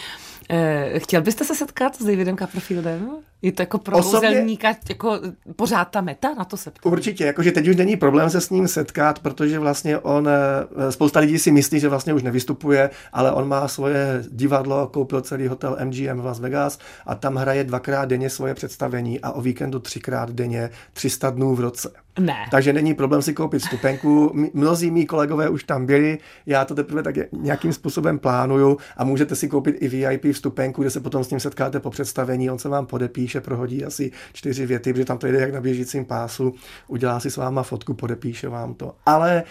Eh, 0.50 1.00
chtěl 1.00 1.22
byste 1.22 1.46
se 1.46 1.56
setkat 1.56 1.96
s 1.96 2.06
Davidem 2.06 2.38
Copperfieldem? 2.38 3.10
Je 3.42 3.52
to 3.52 3.62
jako 3.62 3.78
pro 3.78 3.98
Osobně, 3.98 4.58
jako 4.90 5.20
pořád 5.56 5.86
ta 5.86 6.02
meta? 6.02 6.34
Na 6.34 6.46
to 6.46 6.58
se 6.58 6.72
ptám. 6.72 6.94
Určitě, 6.94 7.26
jakože 7.26 7.52
teď 7.52 7.68
už 7.68 7.76
není 7.76 7.96
problém 7.96 8.30
se 8.30 8.42
s 8.42 8.50
ním 8.50 8.68
setkat, 8.68 9.20
protože 9.20 9.60
vlastně 9.60 10.00
on, 10.00 10.30
eh, 10.30 10.92
spousta 10.92 11.20
lidí 11.20 11.40
si 11.40 11.52
myslí, 11.52 11.80
že 11.80 11.90
vlastně 11.90 12.14
už 12.14 12.24
nevystupuje, 12.24 12.90
ale 13.14 13.32
on 13.32 13.48
má 13.48 13.68
svoje 13.68 14.24
divadlo, 14.30 14.88
koupil 14.88 15.22
celý 15.22 15.48
hotel 15.48 15.78
MGM 15.80 16.22
v 16.22 16.26
Las 16.26 16.40
Vegas 16.40 16.80
a 17.06 17.16
tam 17.16 17.36
hraje 17.36 17.64
dvakrát 17.64 18.06
denně 18.06 18.30
svoje 18.30 18.54
představení 18.54 19.20
a 19.20 19.32
o 19.32 19.42
víkendu 19.42 19.80
třikrát 19.80 20.32
denně, 20.32 20.70
300 20.94 21.30
dnů 21.30 21.56
v 21.56 21.60
roce. 21.60 21.92
Ne. 22.20 22.46
Takže 22.52 22.74
není 22.74 22.94
problém 22.94 23.22
si 23.22 23.34
koupit 23.34 23.60
stupenku. 23.60 24.32
Mnozí 24.54 24.92
mý 24.92 25.06
kolegové 25.06 25.50
už 25.50 25.64
tam 25.64 25.86
byli, 25.86 26.18
já 26.46 26.66
to 26.66 26.76
teprve 26.76 27.04
tak 27.04 27.16
nějakým 27.32 27.74
způsobem 27.74 28.20
plánuju 28.20 28.78
a 28.98 29.04
můžete 29.04 29.36
si 29.36 29.48
koupit 29.48 29.76
i 29.80 29.88
VIP 29.88 30.36
vstupenku, 30.38 30.82
kde 30.82 30.92
se 30.92 31.00
potom 31.00 31.24
s 31.24 31.30
ním 31.30 31.40
setkáte 31.40 31.80
po 31.80 31.90
představení, 31.90 32.50
on 32.50 32.60
se 32.60 32.70
vám 32.70 32.86
podepíše, 32.86 33.42
prohodí 33.42 33.86
asi 33.86 34.12
čtyři 34.34 34.66
věty, 34.66 34.94
protože 34.94 35.06
tam 35.06 35.18
to 35.18 35.28
jde 35.28 35.40
jak 35.40 35.54
na 35.54 35.62
běžícím 35.62 36.06
pásu, 36.06 36.54
udělá 36.88 37.20
si 37.20 37.32
s 37.32 37.38
váma 37.38 37.64
fotku, 37.64 37.94
podepíše 37.94 38.50
vám 38.50 38.74
to. 38.74 38.96
Ale 39.06 39.44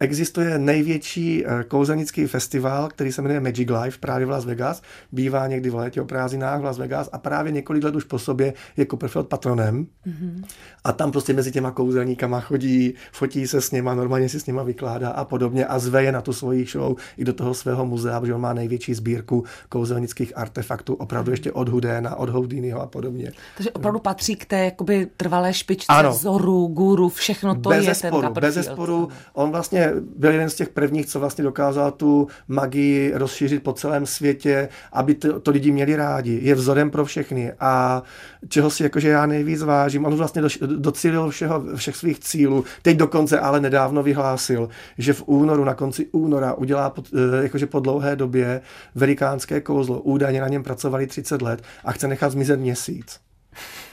existuje 0.00 0.58
největší 0.58 1.44
eh, 1.46 1.64
kouzelnický 1.64 2.26
festival, 2.26 2.88
který 2.88 3.12
se 3.12 3.22
jmenuje 3.22 3.40
Magic 3.40 3.68
Life 3.82 3.98
právě 3.98 4.26
v 4.26 4.30
Las 4.30 4.44
Vegas. 4.44 4.82
Bývá 5.12 5.46
někdy 5.46 5.70
v 5.70 5.74
létě 5.74 6.00
o 6.00 6.04
prázdninách 6.04 6.60
v 6.60 6.64
Las 6.64 6.78
Vegas 6.78 7.08
a 7.12 7.18
právě 7.18 7.52
několik 7.52 7.84
let 7.84 7.94
už 7.94 8.04
po 8.04 8.18
sobě 8.18 8.54
je 8.76 8.86
Copperfield 8.86 9.28
patronem. 9.28 9.86
Mm-hmm. 10.06 10.44
A 10.88 10.92
tam 10.92 11.12
prostě 11.12 11.32
mezi 11.32 11.52
těma 11.52 11.70
kouzelníkama 11.70 12.40
chodí, 12.40 12.94
fotí 13.12 13.46
se 13.46 13.60
s 13.60 13.70
nima, 13.70 13.94
normálně 13.94 14.28
si 14.28 14.40
s 14.40 14.46
nima 14.46 14.62
vykládá 14.62 15.10
a 15.10 15.24
podobně 15.24 15.66
a 15.66 15.78
zve 15.78 16.04
je 16.04 16.12
na 16.12 16.20
tu 16.20 16.32
svoji 16.32 16.66
show 16.66 16.96
i 17.16 17.24
do 17.24 17.32
toho 17.32 17.54
svého 17.54 17.86
muzea, 17.86 18.20
protože 18.20 18.34
on 18.34 18.40
má 18.40 18.52
největší 18.52 18.94
sbírku 18.94 19.44
kouzelnických 19.68 20.36
artefaktů, 20.36 20.94
opravdu 20.94 21.30
ještě 21.30 21.52
od 21.52 21.68
Hudéna, 21.68 22.16
od 22.16 22.28
Houdiniho 22.28 22.80
a 22.80 22.86
podobně. 22.86 23.32
Takže 23.56 23.70
opravdu 23.70 23.98
patří 23.98 24.36
k 24.36 24.44
té 24.44 24.64
jakoby, 24.64 25.06
trvalé 25.16 25.54
špičce 25.54 25.86
ano. 25.88 26.10
vzoru, 26.10 26.66
guru, 26.66 27.08
všechno 27.08 27.54
to 27.54 27.68
bez 27.68 27.84
je 27.84 27.94
zesporu, 27.94 28.22
ten 28.22 28.32
Bez 28.32 28.54
zesporu, 28.54 29.08
on 29.32 29.50
vlastně 29.50 29.92
byl 30.16 30.32
jeden 30.32 30.50
z 30.50 30.54
těch 30.54 30.68
prvních, 30.68 31.06
co 31.06 31.20
vlastně 31.20 31.44
dokázal 31.44 31.90
tu 31.90 32.28
magii 32.48 33.12
rozšířit 33.14 33.62
po 33.62 33.72
celém 33.72 34.06
světě, 34.06 34.68
aby 34.92 35.14
to, 35.14 35.40
to 35.40 35.50
lidi 35.50 35.72
měli 35.72 35.96
rádi. 35.96 36.38
Je 36.42 36.54
vzorem 36.54 36.90
pro 36.90 37.04
všechny 37.04 37.52
a 37.60 38.02
čeho 38.48 38.70
si 38.70 38.82
jakože 38.82 39.08
já 39.08 39.26
nejvíc 39.26 39.62
vážím. 39.62 40.06
On 40.06 40.14
vlastně 40.14 40.42
do, 40.42 40.48
docílil 40.78 41.30
všeho, 41.30 41.64
všech 41.76 41.96
svých 41.96 42.18
cílů. 42.20 42.64
Teď 42.82 42.96
dokonce 42.96 43.40
ale 43.40 43.60
nedávno 43.60 44.02
vyhlásil, 44.02 44.68
že 44.98 45.12
v 45.12 45.22
únoru, 45.26 45.64
na 45.64 45.74
konci 45.74 46.06
února 46.12 46.54
udělá 46.54 46.90
pod, 46.90 47.06
eh, 47.14 47.42
jakože 47.42 47.66
po 47.66 47.80
dlouhé 47.80 48.16
době 48.16 48.60
velikánské 48.94 49.60
kouzlo. 49.60 50.00
Údajně 50.00 50.40
na 50.40 50.48
něm 50.48 50.62
pracovali 50.62 51.06
30 51.06 51.42
let 51.42 51.62
a 51.84 51.92
chce 51.92 52.08
nechat 52.08 52.32
zmizet 52.32 52.60
měsíc. 52.60 53.20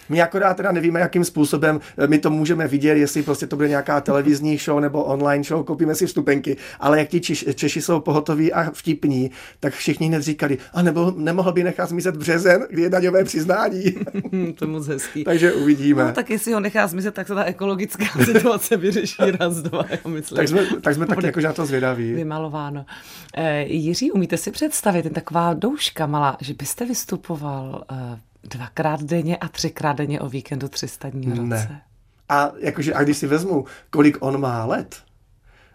My 0.09 0.21
akorát 0.21 0.57
teda 0.57 0.71
nevíme, 0.71 0.99
jakým 0.99 1.25
způsobem 1.25 1.79
eh, 1.97 2.07
my 2.07 2.19
to 2.19 2.29
můžeme 2.29 2.67
vidět, 2.67 2.97
jestli 2.97 3.23
prostě 3.23 3.47
to 3.47 3.55
bude 3.55 3.69
nějaká 3.69 4.01
televizní 4.01 4.57
show 4.57 4.79
nebo 4.79 5.03
online 5.03 5.43
show, 5.43 5.65
koupíme 5.65 5.95
si 5.95 6.05
vstupenky, 6.05 6.57
ale 6.79 6.99
jak 6.99 7.09
ti 7.09 7.21
Češi, 7.21 7.53
Češi 7.53 7.81
jsou 7.81 7.99
pohotoví 7.99 8.53
a 8.53 8.71
vtipní, 8.71 9.31
tak 9.59 9.73
všichni 9.73 10.07
hned 10.07 10.21
říkali, 10.21 10.57
a 10.73 10.81
nebo 10.81 11.13
nemohl 11.17 11.51
by 11.51 11.63
nechat 11.63 11.89
zmizet 11.89 12.17
březen, 12.17 12.67
kdy 12.69 12.81
je 12.81 12.89
daňové 12.89 13.23
přiznání. 13.23 13.83
to 14.55 14.65
je 14.65 14.71
moc 14.71 14.87
hezký. 14.87 15.23
Takže 15.23 15.53
uvidíme. 15.53 16.03
No, 16.03 16.11
tak 16.11 16.29
jestli 16.29 16.53
ho 16.53 16.59
nechá 16.59 16.87
zmizet, 16.87 17.13
tak 17.13 17.27
se 17.27 17.35
ta 17.35 17.43
ekologická 17.43 18.05
situace 18.25 18.77
vyřeší 18.77 19.31
raz, 19.39 19.55
dva, 19.55 19.85
já 19.89 20.09
myslím. 20.09 20.35
Tak 20.35 20.47
jsme, 20.47 20.65
tak 20.81 20.95
jsme 20.95 21.05
taky 21.05 21.25
jakože 21.25 21.47
na 21.47 21.53
to 21.53 21.65
zvědaví. 21.65 22.13
Vymalováno. 22.13 22.85
E, 23.33 23.63
Jiří, 23.63 24.11
umíte 24.11 24.37
si 24.37 24.51
představit, 24.51 25.13
taková 25.13 25.53
douška 25.53 26.05
malá, 26.05 26.37
že 26.41 26.53
byste 26.53 26.85
vystupoval 26.85 27.85
e, 27.91 28.19
Dvakrát 28.45 29.03
denně 29.03 29.37
a 29.37 29.47
třikrát 29.47 29.93
denně 29.93 30.21
o 30.21 30.29
víkendu 30.29 30.67
300 30.67 31.09
dní 31.09 31.27
v 31.27 31.29
roce. 31.29 31.43
Ne. 31.43 31.81
A, 32.29 32.51
jakože, 32.59 32.93
a 32.93 33.03
když 33.03 33.17
si 33.17 33.27
vezmu, 33.27 33.65
kolik 33.89 34.17
on 34.19 34.41
má 34.41 34.65
let, 34.65 34.95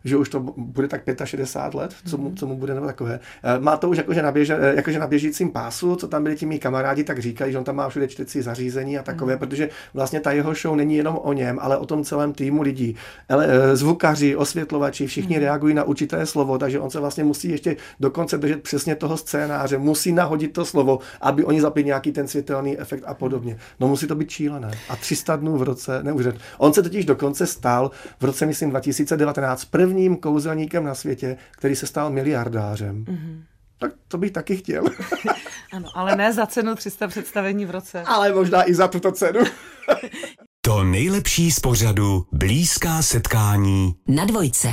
že 0.05 0.17
už 0.17 0.29
to 0.29 0.41
bude 0.57 0.89
tak 0.89 1.03
65 1.25 1.79
let, 1.79 1.95
co 2.07 2.17
mu, 2.19 2.35
co 2.35 2.47
mu 2.47 2.57
bude 2.57 2.75
nebo 2.75 2.87
takové. 2.87 3.21
Eh, 3.43 3.61
má 3.61 3.77
to 3.77 3.89
už 3.89 3.97
jakože 3.97 4.23
na, 4.23 4.33
běže, 4.33 4.57
eh, 4.61 4.75
jakože 4.77 4.99
na 4.99 5.07
běžícím 5.07 5.51
pásu, 5.51 5.97
co 5.97 6.09
tam 6.09 6.23
byli 6.23 6.37
ti 6.37 6.47
mý 6.47 6.59
kamarádi, 6.59 7.05
tak 7.05 7.19
říkají, 7.19 7.53
že 7.53 7.59
on 7.59 7.65
tam 7.65 7.77
má 7.77 7.89
všude 7.89 8.09
čtecí 8.09 8.43
zařízení 8.43 8.99
a 8.99 9.03
takové, 9.03 9.33
mm. 9.33 9.39
protože 9.39 9.69
vlastně 9.95 10.21
ta 10.21 10.33
jeho 10.33 10.55
show 10.55 10.77
není 10.77 10.97
jenom 10.97 11.19
o 11.23 11.33
něm, 11.33 11.59
ale 11.63 11.77
o 11.77 11.87
tom 11.87 12.05
celém 12.05 12.33
týmu 12.33 12.63
lidí. 12.63 12.97
Ale, 13.29 13.47
eh, 13.49 13.77
zvukaři, 13.77 14.37
osvětlovači, 14.37 15.07
všichni 15.07 15.37
mm. 15.37 15.43
reagují 15.43 15.75
na 15.75 15.85
určité 15.85 16.27
slovo, 16.27 16.59
takže 16.59 16.81
on 16.81 16.91
se 16.91 17.01
vlastně 17.01 17.25
musí 17.25 17.51
ještě 17.51 17.77
dokonce 18.01 18.39
držet 18.39 18.63
přesně 18.63 18.95
toho 18.95 19.17
scénáře, 19.17 19.79
musí 19.79 20.13
nahodit 20.13 20.53
to 20.53 20.65
slovo, 20.65 20.99
aby 21.21 21.45
oni 21.45 21.61
zapili 21.61 21.85
nějaký 21.85 22.13
ten 22.13 22.29
světelný 22.29 22.79
efekt 22.79 23.05
a 23.07 23.15
podobně. 23.15 23.59
No 23.81 23.89
musí 23.89 24.07
to 24.07 24.15
být 24.15 24.31
šílené. 24.31 24.71
A 24.89 24.97
300 24.97 25.37
dnů 25.37 25.59
v 25.59 25.63
roce, 25.63 26.03
neuvěřit. 26.03 26.37
On 26.59 26.73
se 26.73 26.83
totiž 26.83 27.05
dokonce 27.05 27.47
stal 27.47 27.91
v 28.21 28.25
roce, 28.25 28.47
myslím, 28.47 28.71
2019 28.71 29.65
první 29.65 29.90
prvním 29.91 30.17
kouzelníkem 30.17 30.85
na 30.85 30.95
světě, 30.95 31.37
který 31.51 31.77
se 31.77 31.87
stal 31.87 32.11
miliardářem. 32.11 33.05
Mm-hmm. 33.05 33.43
Tak 33.79 33.93
to 34.09 34.19
bych 34.19 34.31
taky 34.31 34.57
chtěl. 34.57 34.85
ano, 35.73 35.89
ale 35.95 36.17
ne 36.17 36.33
za 36.33 36.47
cenu 36.47 36.75
300 36.75 37.09
představení 37.09 37.67
v 37.67 37.71
roce. 37.71 38.03
Ale 38.03 38.33
možná 38.33 38.71
i 38.71 38.75
za 38.75 38.89
tuto 38.89 39.13
cenu. 39.13 39.41
to 40.61 40.85
nejlepší 40.85 41.51
z 41.51 41.61
pořadu 41.61 42.27
Blízká 42.33 43.03
setkání 43.03 43.95
na 44.09 44.25
dvojce. 44.25 44.69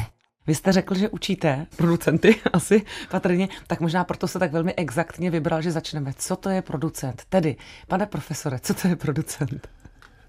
Vy 0.47 0.55
jste 0.55 0.71
řekl, 0.71 0.95
že 0.95 1.09
učíte 1.09 1.67
producenty 1.75 2.35
asi 2.53 2.81
patrně, 3.11 3.49
tak 3.67 3.79
možná 3.79 4.03
proto 4.03 4.27
se 4.27 4.39
tak 4.39 4.51
velmi 4.51 4.73
exaktně 4.73 5.31
vybral, 5.31 5.61
že 5.61 5.71
začneme. 5.71 6.13
Co 6.17 6.35
to 6.35 6.49
je 6.49 6.61
producent? 6.61 7.23
Tedy, 7.29 7.55
pane 7.87 8.05
profesore, 8.05 8.59
co 8.59 8.73
to 8.73 8.87
je 8.87 8.95
producent? 8.95 9.67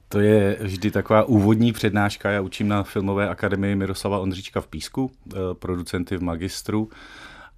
To 0.08 0.20
je 0.20 0.56
vždy 0.60 0.90
taková 0.90 1.22
úvodní 1.24 1.72
přednáška. 1.72 2.30
Já 2.30 2.40
učím 2.40 2.68
na 2.68 2.82
Filmové 2.82 3.28
akademii 3.28 3.76
Miroslava 3.76 4.18
Ondříčka 4.18 4.60
v 4.60 4.66
Písku, 4.66 5.10
eh, 5.32 5.36
producenty 5.52 6.16
v 6.16 6.22
magistru. 6.22 6.90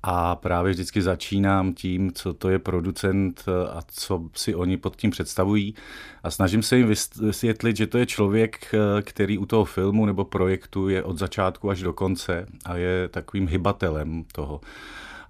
A 0.03 0.37
právě 0.37 0.73
vždycky 0.73 1.03
začínám 1.03 1.75
tím, 1.75 2.13
co 2.13 2.35
to 2.35 2.51
je 2.51 2.59
producent 2.59 3.45
eh, 3.49 3.71
a 3.71 3.83
co 3.89 4.29
si 4.35 4.55
oni 4.55 4.77
pod 4.77 4.97
tím 4.97 5.11
představují. 5.11 5.75
A 6.23 6.31
snažím 6.31 6.63
se 6.63 6.77
jim 6.77 6.95
vysvětlit, 7.21 7.77
že 7.77 7.87
to 7.87 7.99
je 7.99 8.07
člověk, 8.07 8.75
eh, 8.75 9.03
který 9.03 9.39
u 9.39 9.47
toho 9.47 9.65
filmu 9.65 10.07
nebo 10.07 10.25
projektu 10.25 10.89
je 10.89 11.03
od 11.03 11.19
začátku 11.19 11.71
až 11.71 11.81
do 11.81 11.93
konce 11.93 12.47
a 12.65 12.77
je 12.77 13.09
takovým 13.09 13.49
hybatelem 13.49 14.25
toho. 14.33 14.61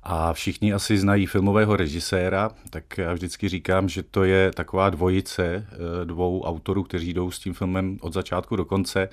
A 0.03 0.33
všichni 0.33 0.73
asi 0.73 0.99
znají 0.99 1.27
filmového 1.27 1.77
režiséra, 1.77 2.51
tak 2.71 2.99
já 2.99 3.13
vždycky 3.13 3.49
říkám, 3.49 3.89
že 3.89 4.03
to 4.03 4.25
je 4.25 4.51
taková 4.53 4.91
dvojice 4.91 5.45
eh, 5.45 6.05
dvou 6.05 6.43
autorů, 6.43 6.83
kteří 6.83 7.15
jdou 7.15 7.31
s 7.31 7.39
tím 7.39 7.55
filmem 7.55 7.99
od 8.01 8.13
začátku 8.13 8.57
do 8.57 8.65
konce 8.65 9.09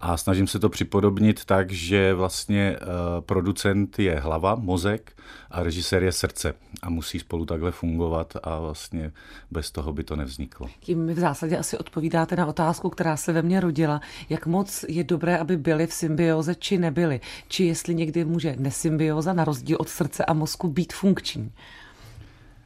a 0.00 0.16
snažím 0.16 0.46
se 0.46 0.58
to 0.58 0.68
připodobnit 0.68 1.44
tak, 1.44 1.72
že 1.72 2.14
vlastně 2.14 2.76
uh, 2.80 2.86
producent 3.20 3.98
je 3.98 4.20
hlava, 4.20 4.54
mozek 4.54 5.12
a 5.50 5.62
režisér 5.62 6.02
je 6.02 6.12
srdce 6.12 6.54
a 6.82 6.90
musí 6.90 7.18
spolu 7.18 7.44
takhle 7.44 7.70
fungovat 7.72 8.36
a 8.42 8.58
vlastně 8.58 9.12
bez 9.50 9.70
toho 9.70 9.92
by 9.92 10.04
to 10.04 10.16
nevzniklo. 10.16 10.68
Tím 10.80 11.04
mi 11.04 11.14
v 11.14 11.18
zásadě 11.18 11.58
asi 11.58 11.78
odpovídáte 11.78 12.36
na 12.36 12.46
otázku, 12.46 12.90
která 12.90 13.16
se 13.16 13.32
ve 13.32 13.42
mně 13.42 13.60
rodila. 13.60 14.00
Jak 14.28 14.46
moc 14.46 14.84
je 14.88 15.04
dobré, 15.04 15.38
aby 15.38 15.56
byli 15.56 15.86
v 15.86 15.92
symbioze 15.92 16.54
či 16.54 16.78
nebyli? 16.78 17.20
Či 17.48 17.64
jestli 17.64 17.94
někdy 17.94 18.24
může 18.24 18.56
nesymbioza 18.58 19.32
na 19.32 19.44
rozdíl 19.44 19.76
od 19.80 19.88
srdce 19.88 20.24
a 20.24 20.32
mozku 20.32 20.68
být 20.68 20.92
funkční? 20.92 21.52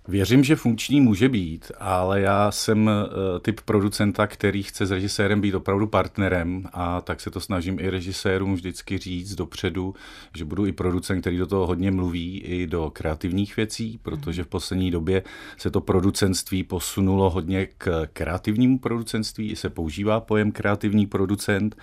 Věřím, 0.09 0.45
že 0.45 0.57
funkční 0.57 1.01
může 1.01 1.29
být, 1.29 1.73
ale 1.79 2.21
já 2.21 2.51
jsem 2.51 2.91
eh, 2.91 3.41
typ 3.41 3.61
producenta, 3.61 4.27
který 4.27 4.63
chce 4.63 4.87
s 4.87 4.91
režisérem 4.91 5.41
být 5.41 5.55
opravdu 5.55 5.87
partnerem 5.87 6.65
a 6.73 7.01
tak 7.01 7.21
se 7.21 7.31
to 7.31 7.41
snažím 7.41 7.79
i 7.81 7.91
režisérům 7.91 8.55
vždycky 8.55 8.99
říct 8.99 9.35
dopředu, 9.35 9.95
že 10.37 10.45
budu 10.45 10.67
i 10.67 10.73
producent, 10.73 11.21
který 11.21 11.37
do 11.37 11.47
toho 11.47 11.67
hodně 11.67 11.91
mluví 11.91 12.39
i 12.41 12.67
do 12.67 12.91
kreativních 12.91 13.57
věcí, 13.57 13.99
protože 14.03 14.45
v 14.45 14.47
poslední 14.47 14.91
době 14.91 15.23
se 15.57 15.71
to 15.71 15.81
producentství 15.81 16.63
posunulo 16.63 17.31
hodně 17.31 17.69
k 17.79 18.09
kreativnímu 18.13 18.79
producentství, 18.79 19.51
i 19.51 19.57
se 19.57 19.71
používá 19.71 20.21
pojem 20.21 20.53
kreativní 20.53 21.07
producent, 21.07 21.77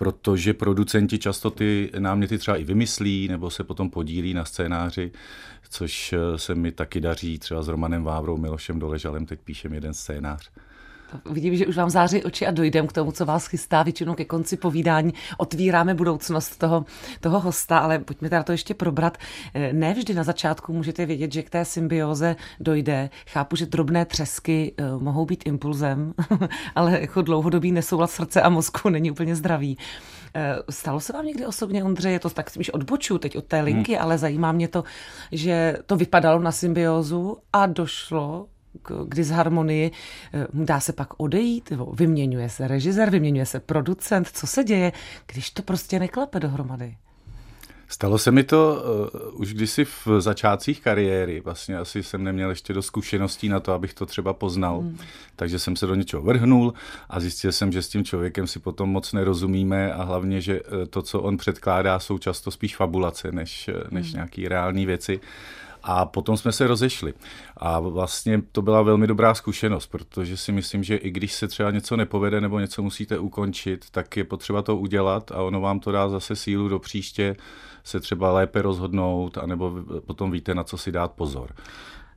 protože 0.00 0.54
producenti 0.54 1.18
často 1.18 1.50
ty 1.50 1.90
náměty 1.98 2.38
třeba 2.38 2.56
i 2.56 2.64
vymyslí 2.64 3.28
nebo 3.28 3.50
se 3.50 3.64
potom 3.64 3.90
podílí 3.90 4.34
na 4.34 4.44
scénáři, 4.44 5.12
což 5.70 6.12
eh, 6.12 6.38
se 6.38 6.54
mi 6.54 6.72
taky 6.72 7.00
daří 7.00 7.38
třeba 7.38 7.62
s 7.62 7.68
Romanem 7.68 8.04
Vávrou, 8.04 8.36
Milošem 8.36 8.78
Doležalem, 8.78 9.26
teď 9.26 9.40
píšem 9.40 9.74
jeden 9.74 9.94
scénář. 9.94 10.50
Vidím, 11.30 11.56
že 11.56 11.66
už 11.66 11.76
vám 11.76 11.90
září 11.90 12.24
oči 12.24 12.46
a 12.46 12.50
dojdem 12.50 12.86
k 12.86 12.92
tomu, 12.92 13.12
co 13.12 13.26
vás 13.26 13.46
chystá 13.46 13.82
většinou 13.82 14.14
ke 14.14 14.24
konci 14.24 14.56
povídání. 14.56 15.14
Otvíráme 15.38 15.94
budoucnost 15.94 16.56
toho, 16.56 16.84
toho 17.20 17.40
hosta, 17.40 17.78
ale 17.78 17.98
pojďme 17.98 18.28
teda 18.28 18.42
to 18.42 18.52
ještě 18.52 18.74
probrat. 18.74 19.18
Eh, 19.54 19.72
ne 19.72 19.94
vždy 19.94 20.14
na 20.14 20.22
začátku 20.22 20.72
můžete 20.72 21.06
vědět, 21.06 21.32
že 21.32 21.42
k 21.42 21.50
té 21.50 21.64
symbioze 21.64 22.36
dojde. 22.60 23.10
Chápu, 23.26 23.56
že 23.56 23.66
drobné 23.66 24.04
třesky 24.04 24.74
eh, 24.76 24.84
mohou 24.98 25.26
být 25.26 25.46
impulzem, 25.46 26.14
ale 26.74 27.00
jako 27.00 27.22
dlouhodobý 27.22 27.72
nesouhlas 27.72 28.10
srdce 28.10 28.42
a 28.42 28.48
mozku 28.48 28.88
není 28.88 29.10
úplně 29.10 29.36
zdravý. 29.36 29.78
Eh, 30.34 30.56
stalo 30.70 31.00
se 31.00 31.12
vám 31.12 31.26
někdy 31.26 31.46
osobně, 31.46 31.84
Ondřej, 31.84 32.12
je 32.12 32.18
to 32.18 32.30
tak 32.30 32.50
spíš 32.50 32.70
odboču 32.70 33.18
teď 33.18 33.36
od 33.36 33.44
té 33.44 33.60
linky, 33.60 33.92
hmm. 33.92 34.02
ale 34.02 34.18
zajímá 34.18 34.52
mě 34.52 34.68
to, 34.68 34.84
že 35.32 35.76
to 35.86 35.96
vypadalo 35.96 36.40
na 36.40 36.52
symbiozu 36.52 37.36
a 37.52 37.66
došlo 37.66 38.46
k, 38.82 39.14
disharmonii, 39.14 39.90
eh, 40.34 40.46
dá 40.52 40.80
se 40.80 40.92
pak 40.92 41.08
odejít, 41.16 41.70
nebo 41.70 41.92
vyměňuje 41.92 42.48
se 42.48 42.68
režisér, 42.68 43.10
vyměňuje 43.10 43.46
se 43.46 43.60
producent, 43.60 44.28
co 44.32 44.46
se 44.46 44.64
děje, 44.64 44.92
když 45.32 45.50
to 45.50 45.62
prostě 45.62 45.98
neklepe 45.98 46.40
dohromady? 46.40 46.96
Stalo 47.92 48.18
se 48.18 48.30
mi 48.30 48.44
to 48.44 48.84
uh, 49.32 49.40
už 49.40 49.54
kdysi 49.54 49.84
v 49.84 50.06
začátcích 50.18 50.80
kariéry. 50.80 51.40
Vlastně 51.40 51.78
asi 51.78 52.02
jsem 52.02 52.24
neměl 52.24 52.50
ještě 52.50 52.72
do 52.72 52.82
zkušeností 52.82 53.48
na 53.48 53.60
to, 53.60 53.72
abych 53.72 53.94
to 53.94 54.06
třeba 54.06 54.32
poznal. 54.32 54.80
Hmm. 54.80 54.98
Takže 55.36 55.58
jsem 55.58 55.76
se 55.76 55.86
do 55.86 55.94
něčeho 55.94 56.22
vrhnul 56.22 56.74
a 57.08 57.20
zjistil 57.20 57.52
jsem, 57.52 57.72
že 57.72 57.82
s 57.82 57.88
tím 57.88 58.04
člověkem 58.04 58.46
si 58.46 58.58
potom 58.58 58.90
moc 58.90 59.12
nerozumíme 59.12 59.92
a 59.92 60.02
hlavně, 60.02 60.40
že 60.40 60.60
to, 60.90 61.02
co 61.02 61.20
on 61.20 61.36
předkládá, 61.36 61.98
jsou 61.98 62.18
často 62.18 62.50
spíš 62.50 62.76
fabulace 62.76 63.32
než, 63.32 63.70
než 63.90 64.06
hmm. 64.06 64.14
nějaké 64.14 64.48
reální 64.48 64.86
věci. 64.86 65.20
A 65.82 66.06
potom 66.06 66.36
jsme 66.36 66.52
se 66.52 66.66
rozešli. 66.66 67.14
A 67.56 67.80
vlastně 67.80 68.42
to 68.52 68.62
byla 68.62 68.82
velmi 68.82 69.06
dobrá 69.06 69.34
zkušenost, 69.34 69.86
protože 69.86 70.36
si 70.36 70.52
myslím, 70.52 70.84
že 70.84 70.96
i 70.96 71.10
když 71.10 71.32
se 71.32 71.48
třeba 71.48 71.70
něco 71.70 71.96
nepovede 71.96 72.40
nebo 72.40 72.60
něco 72.60 72.82
musíte 72.82 73.18
ukončit, 73.18 73.86
tak 73.90 74.16
je 74.16 74.24
potřeba 74.24 74.62
to 74.62 74.76
udělat 74.76 75.32
a 75.32 75.42
ono 75.42 75.60
vám 75.60 75.80
to 75.80 75.92
dá 75.92 76.08
zase 76.08 76.36
sílu 76.36 76.68
do 76.68 76.78
příště 76.78 77.36
se 77.84 78.00
třeba 78.00 78.32
lépe 78.32 78.62
rozhodnout, 78.62 79.38
anebo 79.38 79.72
potom 80.06 80.30
víte, 80.30 80.54
na 80.54 80.64
co 80.64 80.78
si 80.78 80.92
dát 80.92 81.12
pozor. 81.12 81.54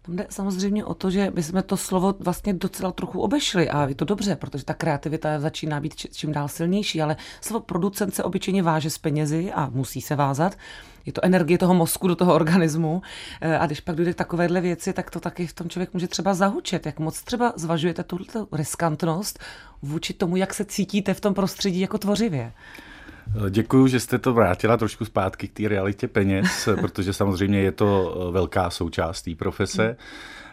Tam 0.05 0.15
jde 0.15 0.27
samozřejmě 0.29 0.85
o 0.85 0.93
to, 0.93 1.11
že 1.11 1.31
my 1.35 1.43
jsme 1.43 1.63
to 1.63 1.77
slovo 1.77 2.15
vlastně 2.19 2.53
docela 2.53 2.91
trochu 2.91 3.21
obešli 3.21 3.69
a 3.69 3.87
je 3.87 3.95
to 3.95 4.05
dobře, 4.05 4.35
protože 4.35 4.65
ta 4.65 4.73
kreativita 4.73 5.39
začíná 5.39 5.79
být 5.79 5.95
čím 5.95 6.31
dál 6.31 6.47
silnější, 6.47 7.01
ale 7.01 7.15
slovo 7.41 7.65
producent 7.65 8.15
se 8.15 8.23
obyčejně 8.23 8.63
váže 8.63 8.89
s 8.89 8.97
penězi 8.97 9.51
a 9.51 9.69
musí 9.69 10.01
se 10.01 10.15
vázat. 10.15 10.57
Je 11.05 11.13
to 11.13 11.25
energie 11.25 11.57
toho 11.57 11.73
mozku 11.73 12.07
do 12.07 12.15
toho 12.15 12.33
organismu 12.33 13.01
e, 13.41 13.57
a 13.57 13.65
když 13.65 13.79
pak 13.79 13.95
dojde 13.95 14.13
k 14.13 14.15
takovéhle 14.15 14.61
věci, 14.61 14.93
tak 14.93 15.11
to 15.11 15.19
taky 15.19 15.47
v 15.47 15.53
tom 15.53 15.69
člověk 15.69 15.93
může 15.93 16.07
třeba 16.07 16.33
zahučet. 16.33 16.85
Jak 16.85 16.99
moc 16.99 17.21
třeba 17.21 17.53
zvažujete 17.55 18.03
tuto 18.03 18.47
riskantnost 18.51 19.39
vůči 19.81 20.13
tomu, 20.13 20.35
jak 20.35 20.53
se 20.53 20.65
cítíte 20.65 21.13
v 21.13 21.21
tom 21.21 21.33
prostředí 21.33 21.79
jako 21.79 21.97
tvořivě? 21.97 22.53
Děkuji, 23.49 23.87
že 23.87 23.99
jste 23.99 24.19
to 24.19 24.33
vrátila 24.33 24.77
trošku 24.77 25.05
zpátky 25.05 25.47
k 25.47 25.53
té 25.53 25.67
realitě 25.67 26.07
peněz, 26.07 26.69
protože 26.81 27.13
samozřejmě 27.13 27.59
je 27.59 27.71
to 27.71 28.15
eh, 28.15 28.31
velká 28.31 28.69
součást 28.69 29.21
té 29.21 29.35
profese. 29.35 29.95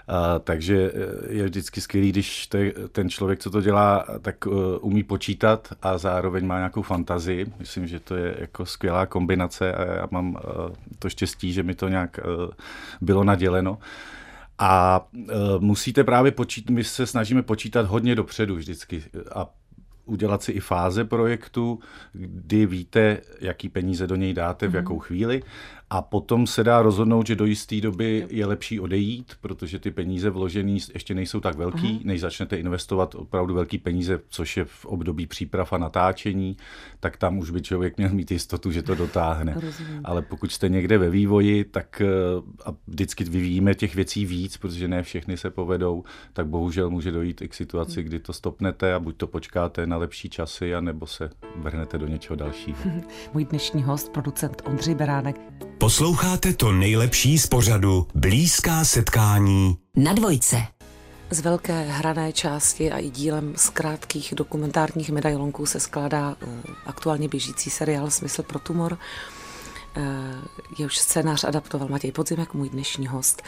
A, 0.09 0.39
takže 0.39 0.93
eh, 0.95 1.33
je 1.33 1.45
vždycky 1.45 1.81
skvělý, 1.81 2.13
když 2.13 2.47
te, 2.47 2.71
ten 2.93 3.11
člověk, 3.11 3.39
co 3.39 3.51
to 3.51 3.61
dělá, 3.61 4.07
tak 4.23 4.47
uh, 4.47 4.55
umí 4.81 5.03
počítat 5.03 5.69
a 5.83 5.99
zároveň 5.99 6.47
má 6.47 6.57
nějakou 6.57 6.83
fantazii. 6.83 7.47
Myslím, 7.59 7.87
že 7.87 8.01
to 8.01 8.17
je 8.17 8.37
jako 8.39 8.67
skvělá 8.67 9.07
kombinace 9.07 9.75
a 9.75 9.85
já 9.85 10.09
mám 10.11 10.31
uh, 10.31 10.41
to 10.99 11.09
štěstí, 11.09 11.53
že 11.53 11.63
mi 11.63 11.75
to 11.75 11.89
nějak 11.89 12.21
uh, 12.25 12.51
bylo 13.01 13.25
naděleno. 13.25 13.79
A 14.59 15.07
uh, 15.13 15.25
musíte 15.59 16.05
právě 16.05 16.33
počítat, 16.33 16.73
my 16.73 16.85
se 16.85 17.07
snažíme 17.07 17.43
počítat 17.43 17.87
hodně 17.87 18.15
dopředu 18.15 18.55
vždycky 18.55 19.03
a 19.35 19.47
udělat 20.11 20.43
si 20.43 20.53
i 20.53 20.61
fáze 20.61 21.05
projektu, 21.05 21.79
kdy 22.13 22.67
víte, 22.67 23.19
jaký 23.41 23.69
peníze 23.69 24.07
do 24.07 24.17
něj 24.17 24.35
dáte, 24.35 24.69
v 24.69 24.75
jakou 24.75 24.95
mhm. 24.95 25.03
chvíli 25.03 25.43
a 25.93 26.03
potom 26.03 26.47
se 26.47 26.65
dá 26.65 26.83
rozhodnout, 26.83 27.27
že 27.27 27.37
do 27.37 27.45
jisté 27.45 27.81
doby 27.81 28.27
je 28.31 28.47
lepší 28.47 28.81
odejít, 28.81 29.33
protože 29.41 29.79
ty 29.79 29.91
peníze 29.91 30.31
vložené 30.31 30.73
ještě 30.95 31.15
nejsou 31.15 31.41
tak 31.41 31.57
velký, 31.57 31.79
uh-huh. 31.79 32.05
než 32.05 32.21
začnete 32.21 32.57
investovat 32.57 33.15
opravdu 33.15 33.55
velký 33.55 33.79
peníze, 33.79 34.21
což 34.29 34.57
je 34.57 34.65
v 34.65 34.87
období 34.87 35.27
příprav 35.27 35.73
a 35.73 35.79
natáčení, 35.79 36.57
tak 37.01 37.17
tam 37.17 37.39
už 37.39 37.51
by 37.51 37.63
člověk 37.63 37.97
měl 37.97 38.11
mít 38.11 38.31
jistotu, 38.31 38.71
že 38.71 38.83
to 38.83 38.95
dotáhne. 38.95 39.55
Rozumím. 39.55 40.01
Ale 40.05 40.23
pokud 40.23 40.53
jste 40.53 40.69
někde 40.69 40.99
ve 40.99 41.11
vývoji, 41.11 41.65
tak 41.65 42.01
eh, 42.01 42.07
a 42.67 42.75
vždycky 42.87 43.25
vyvíjíme 43.25 43.75
těch 43.75 43.95
věcí 43.95 44.27
víc, 44.27 44.57
protože 44.57 44.89
ne 44.89 45.03
všechny 45.03 45.37
se 45.37 45.51
povedou, 45.51 46.05
tak 46.33 46.47
bohužel 46.47 46.91
může 46.91 47.13
dojít 47.13 47.43
i 47.43 47.49
k 47.49 47.55
situaci, 47.55 48.03
kdy 48.03 48.19
to 48.19 48.33
stopnete 48.33 48.95
a 48.95 49.01
buď 49.01 49.17
to 49.17 49.27
počkáte 49.27 49.87
na 49.87 49.97
lepší 49.97 50.31
časy, 50.31 50.75
anebo 50.75 51.07
se 51.07 51.31
vrhnete 51.57 51.99
do 51.99 52.07
něčeho 52.07 52.37
dalšího. 52.37 52.79
Můj 53.35 53.45
dnešní 53.45 53.83
host, 53.83 54.13
producent 54.13 54.63
Ondřej 54.65 54.95
Beránek. 54.95 55.41
Posloucháte 55.81 56.53
to 56.53 56.73
nejlepší 56.73 57.39
z 57.39 57.47
pořadu 57.47 58.07
Blízká 58.15 58.85
setkání 58.85 59.79
na 59.97 60.13
dvojce. 60.13 60.57
Z 61.31 61.41
velké 61.41 61.83
hrané 61.83 62.33
části 62.33 62.93
a 62.93 62.99
i 62.99 63.11
dílem 63.11 63.53
z 63.57 63.71
krátkých 63.71 64.35
dokumentárních 64.37 65.11
medailonků 65.11 65.67
se 65.67 65.81
skládá 65.81 66.29
uh, 66.29 66.49
aktuálně 66.87 67.29
běžící 67.29 67.71
seriál 67.71 68.11
Smysl 68.11 68.43
pro 68.43 68.59
tumor. 68.59 68.99
Uh, 69.97 70.03
jehož 70.79 70.99
scénář 70.99 71.45
adaptoval 71.45 71.89
Matěj 71.89 72.13
Podzimek, 72.13 72.55
můj 72.55 72.69
dnešní 72.69 73.07
host. 73.07 73.43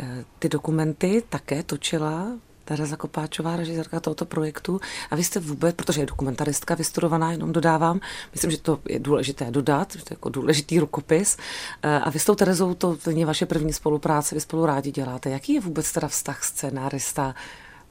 Uh, 0.00 0.06
ty 0.38 0.48
dokumenty 0.48 1.22
také 1.28 1.62
točila 1.62 2.26
Tereza 2.66 2.96
Kopáčová, 2.96 3.56
režisérka 3.56 4.00
tohoto 4.00 4.24
projektu. 4.24 4.80
A 5.10 5.16
vy 5.16 5.24
jste 5.24 5.40
vůbec, 5.40 5.76
protože 5.76 6.00
je 6.00 6.06
dokumentaristka 6.06 6.74
vystudovaná, 6.74 7.32
jenom 7.32 7.52
dodávám, 7.52 8.00
myslím, 8.32 8.50
že 8.50 8.58
to 8.58 8.78
je 8.88 8.98
důležité 8.98 9.50
dodat, 9.50 9.92
že 9.92 10.04
to 10.04 10.12
je 10.12 10.16
jako 10.16 10.28
důležitý 10.28 10.80
rukopis. 10.80 11.36
Eh, 11.82 11.98
a 11.98 12.10
vy 12.10 12.18
s 12.18 12.24
tou 12.24 12.34
Terezou, 12.34 12.74
to 12.74 12.96
není 13.06 13.24
vaše 13.24 13.46
první 13.46 13.72
spolupráce, 13.72 14.34
vy 14.34 14.40
spolu 14.40 14.66
rádi 14.66 14.90
děláte. 14.90 15.30
Jaký 15.30 15.54
je 15.54 15.60
vůbec 15.60 15.92
teda 15.92 16.08
vztah 16.08 16.44
scénárista, 16.44 17.34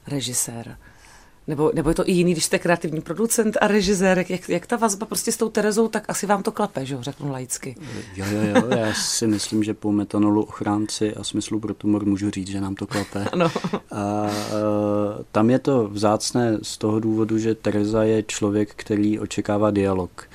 režisér? 0.07 0.77
Nebo, 1.47 1.71
nebo 1.73 1.89
je 1.89 1.95
to 1.95 2.09
i 2.09 2.11
jiný, 2.11 2.31
když 2.31 2.45
jste 2.45 2.59
kreativní 2.59 3.01
producent 3.01 3.57
a 3.61 3.67
režisér, 3.67 4.25
jak, 4.29 4.49
jak 4.49 4.67
ta 4.67 4.75
vazba 4.75 5.05
prostě 5.05 5.31
s 5.31 5.37
tou 5.37 5.49
Terezou, 5.49 5.87
tak 5.87 6.05
asi 6.07 6.25
vám 6.25 6.43
to 6.43 6.51
klape, 6.51 6.85
že 6.85 6.97
řeknu 6.99 7.31
laicky. 7.31 7.75
Jo, 8.15 8.25
jo, 8.31 8.41
jo, 8.55 8.77
já 8.77 8.93
si 8.93 9.27
myslím, 9.27 9.63
že 9.63 9.73
po 9.73 9.91
metanolu 9.91 10.43
ochránci 10.43 11.15
a 11.15 11.23
smyslu 11.23 11.59
pro 11.59 11.73
tumor 11.73 12.05
můžu 12.05 12.29
říct, 12.29 12.47
že 12.47 12.61
nám 12.61 12.75
to 12.75 12.87
klape. 12.87 13.25
Ano. 13.35 13.51
A, 13.91 14.01
a 14.01 14.29
tam 15.31 15.49
je 15.49 15.59
to 15.59 15.87
vzácné 15.87 16.57
z 16.61 16.77
toho 16.77 16.99
důvodu, 16.99 17.37
že 17.37 17.55
Tereza 17.55 18.03
je 18.03 18.23
člověk, 18.23 18.71
který 18.75 19.19
očekává 19.19 19.71
dialog 19.71 20.27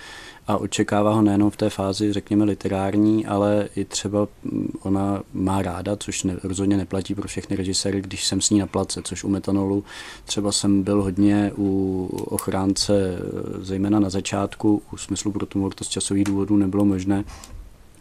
a 0.46 0.56
očekává 0.56 1.14
ho 1.14 1.22
nejenom 1.22 1.50
v 1.50 1.56
té 1.56 1.70
fázi, 1.70 2.12
řekněme, 2.12 2.44
literární, 2.44 3.26
ale 3.26 3.68
i 3.76 3.84
třeba 3.84 4.28
mm, 4.44 4.72
ona 4.82 5.22
má 5.32 5.62
ráda, 5.62 5.96
což 5.96 6.22
ne, 6.22 6.36
rozhodně 6.42 6.76
neplatí 6.76 7.14
pro 7.14 7.28
všechny 7.28 7.56
režiséry, 7.56 8.00
když 8.00 8.26
jsem 8.26 8.40
s 8.40 8.50
ní 8.50 8.58
na 8.58 8.66
place, 8.66 9.02
což 9.02 9.24
u 9.24 9.28
metanolu 9.28 9.84
třeba 10.24 10.52
jsem 10.52 10.82
byl 10.82 11.02
hodně 11.02 11.52
u 11.58 12.06
ochránce, 12.24 13.18
zejména 13.58 14.00
na 14.00 14.10
začátku, 14.10 14.82
u 14.92 14.96
smyslu 14.96 15.32
pro 15.32 15.46
tumor 15.46 15.74
to 15.74 15.84
z 15.84 15.88
časových 15.88 16.24
důvodů 16.24 16.56
nebylo 16.56 16.84
možné, 16.84 17.24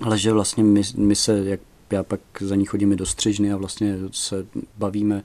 ale 0.02 0.17
že 0.17 0.34
vlastně 0.34 0.63
my, 0.63 0.82
my 0.97 1.15
se, 1.15 1.43
jak 1.45 1.60
já 1.91 2.04
pak 2.04 2.19
za 2.39 2.56
ní 2.56 2.65
chodím 2.65 2.91
i 2.91 2.95
do 2.95 3.06
střižny 3.06 3.54
a 3.54 3.58
vlastně 3.58 3.95
se 4.12 4.45
bavíme 4.78 5.23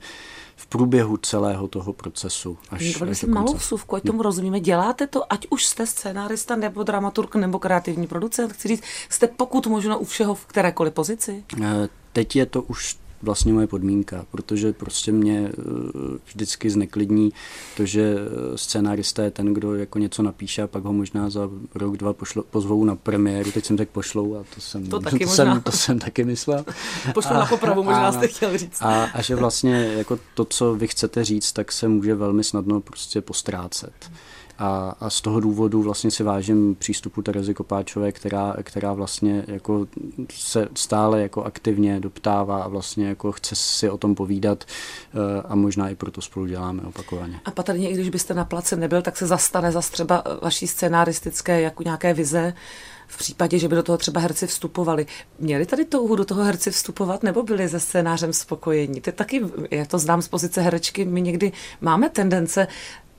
v 0.55 0.67
průběhu 0.67 1.17
celého 1.17 1.67
toho 1.67 1.93
procesu. 1.93 2.57
Až, 2.69 3.01
až 3.01 3.17
si 3.17 3.27
malou 3.27 3.53
vsuvku, 3.53 3.95
ať 3.95 4.03
tomu 4.03 4.21
rozumíme. 4.21 4.59
Děláte 4.59 5.07
to, 5.07 5.33
ať 5.33 5.47
už 5.49 5.65
jste 5.65 5.87
scénárista, 5.87 6.55
nebo 6.55 6.83
dramaturg, 6.83 7.35
nebo 7.35 7.59
kreativní 7.59 8.07
producent. 8.07 8.53
Chci 8.53 8.67
říct, 8.67 8.83
jste 9.09 9.27
pokud 9.27 9.67
možno 9.67 9.99
u 9.99 10.05
všeho 10.05 10.35
v 10.35 10.45
kterékoliv 10.45 10.93
pozici? 10.93 11.43
Eh, 11.63 11.89
teď 12.13 12.35
je 12.35 12.45
to 12.45 12.61
už 12.61 12.97
vlastně 13.21 13.53
moje 13.53 13.67
podmínka, 13.67 14.25
protože 14.31 14.73
prostě 14.73 15.11
mě 15.11 15.49
eh, 15.49 15.61
vždycky 16.25 16.69
zneklidní 16.69 17.33
to, 17.77 17.85
že 17.85 18.15
eh, 18.15 18.57
scénárista 18.57 19.23
je 19.23 19.31
ten, 19.31 19.53
kdo 19.53 19.75
jako 19.75 19.99
něco 19.99 20.23
napíše 20.23 20.61
a 20.61 20.67
pak 20.67 20.83
ho 20.83 20.93
možná 20.93 21.29
za 21.29 21.49
rok, 21.75 21.97
dva 21.97 22.13
pošlo, 22.13 22.43
pozvou 22.43 22.83
na 22.83 22.95
premiéru, 22.95 23.51
teď 23.51 23.65
jsem 23.65 23.77
tak 23.77 23.89
pošlou 23.89 24.35
a 24.35 24.43
to 24.55 24.61
jsem, 24.61 24.87
to, 24.87 24.99
taky 25.11 25.19
to, 25.19 25.29
možná. 25.29 25.53
jsem, 25.53 25.61
to 25.61 25.71
jsem 25.71 25.99
taky 25.99 26.23
myslel. 26.23 26.65
Pošlou 27.13 27.33
na 27.33 27.45
popravu, 27.45 27.83
možná 27.83 28.07
a, 28.07 28.11
jste 28.11 28.27
chtěl 28.27 28.57
říct. 28.57 28.81
A, 28.81 29.03
a 29.03 29.21
že 29.21 29.35
vlastně 29.35 29.93
jako 29.97 30.19
to, 30.33 30.45
co 30.45 30.75
vy 30.75 30.87
chcete 30.87 31.23
říct, 31.23 31.51
tak 31.51 31.71
se 31.71 31.87
může 31.87 32.15
velmi 32.15 32.43
snadno 32.43 32.81
prostě 32.81 33.21
postrácet. 33.21 34.11
A, 34.59 34.95
a 34.99 35.09
z 35.09 35.21
toho 35.21 35.39
důvodu 35.39 35.83
vlastně 35.83 36.11
si 36.11 36.23
vážím 36.23 36.75
přístupu 36.75 37.21
Terezy 37.21 37.53
Kopáčové, 37.53 38.11
která, 38.11 38.55
která 38.63 38.93
vlastně 38.93 39.43
jako 39.47 39.87
se 40.31 40.67
stále 40.75 41.21
jako 41.21 41.43
aktivně 41.43 41.99
doptává 41.99 42.63
a 42.63 42.67
vlastně 42.67 43.07
jako 43.07 43.31
chce 43.31 43.55
si 43.55 43.89
o 43.89 43.97
tom 43.97 44.15
povídat 44.15 44.63
eh, 44.63 45.41
a 45.45 45.55
možná 45.55 45.89
i 45.89 45.95
proto 45.95 46.21
spolu 46.21 46.45
děláme 46.45 46.83
opakovaně. 46.83 47.39
A 47.45 47.51
patrně, 47.51 47.89
i 47.89 47.93
když 47.93 48.09
byste 48.09 48.33
na 48.33 48.45
place 48.45 48.75
nebyl, 48.75 49.01
tak 49.01 49.17
se 49.17 49.27
zastane 49.27 49.71
za 49.71 49.81
třeba 49.81 50.23
vaší 50.41 50.67
scénaristické 50.67 51.61
jako 51.61 51.83
nějaké 51.83 52.13
vize, 52.13 52.53
v 53.07 53.17
případě, 53.17 53.59
že 53.59 53.67
by 53.67 53.75
do 53.75 53.83
toho 53.83 53.97
třeba 53.97 54.21
herci 54.21 54.47
vstupovali. 54.47 55.05
Měli 55.39 55.65
tady 55.65 55.85
touhu 55.85 56.15
do 56.15 56.25
toho 56.25 56.43
herci 56.43 56.71
vstupovat, 56.71 57.23
nebo 57.23 57.43
byli 57.43 57.69
se 57.69 57.79
scénářem 57.79 58.33
spokojení? 58.33 59.01
To 59.01 59.11
taky, 59.11 59.41
já 59.71 59.85
to 59.85 59.99
znám 59.99 60.21
z 60.21 60.27
pozice 60.27 60.61
herečky, 60.61 61.05
my 61.05 61.21
někdy 61.21 61.51
máme 61.81 62.09
tendence 62.09 62.67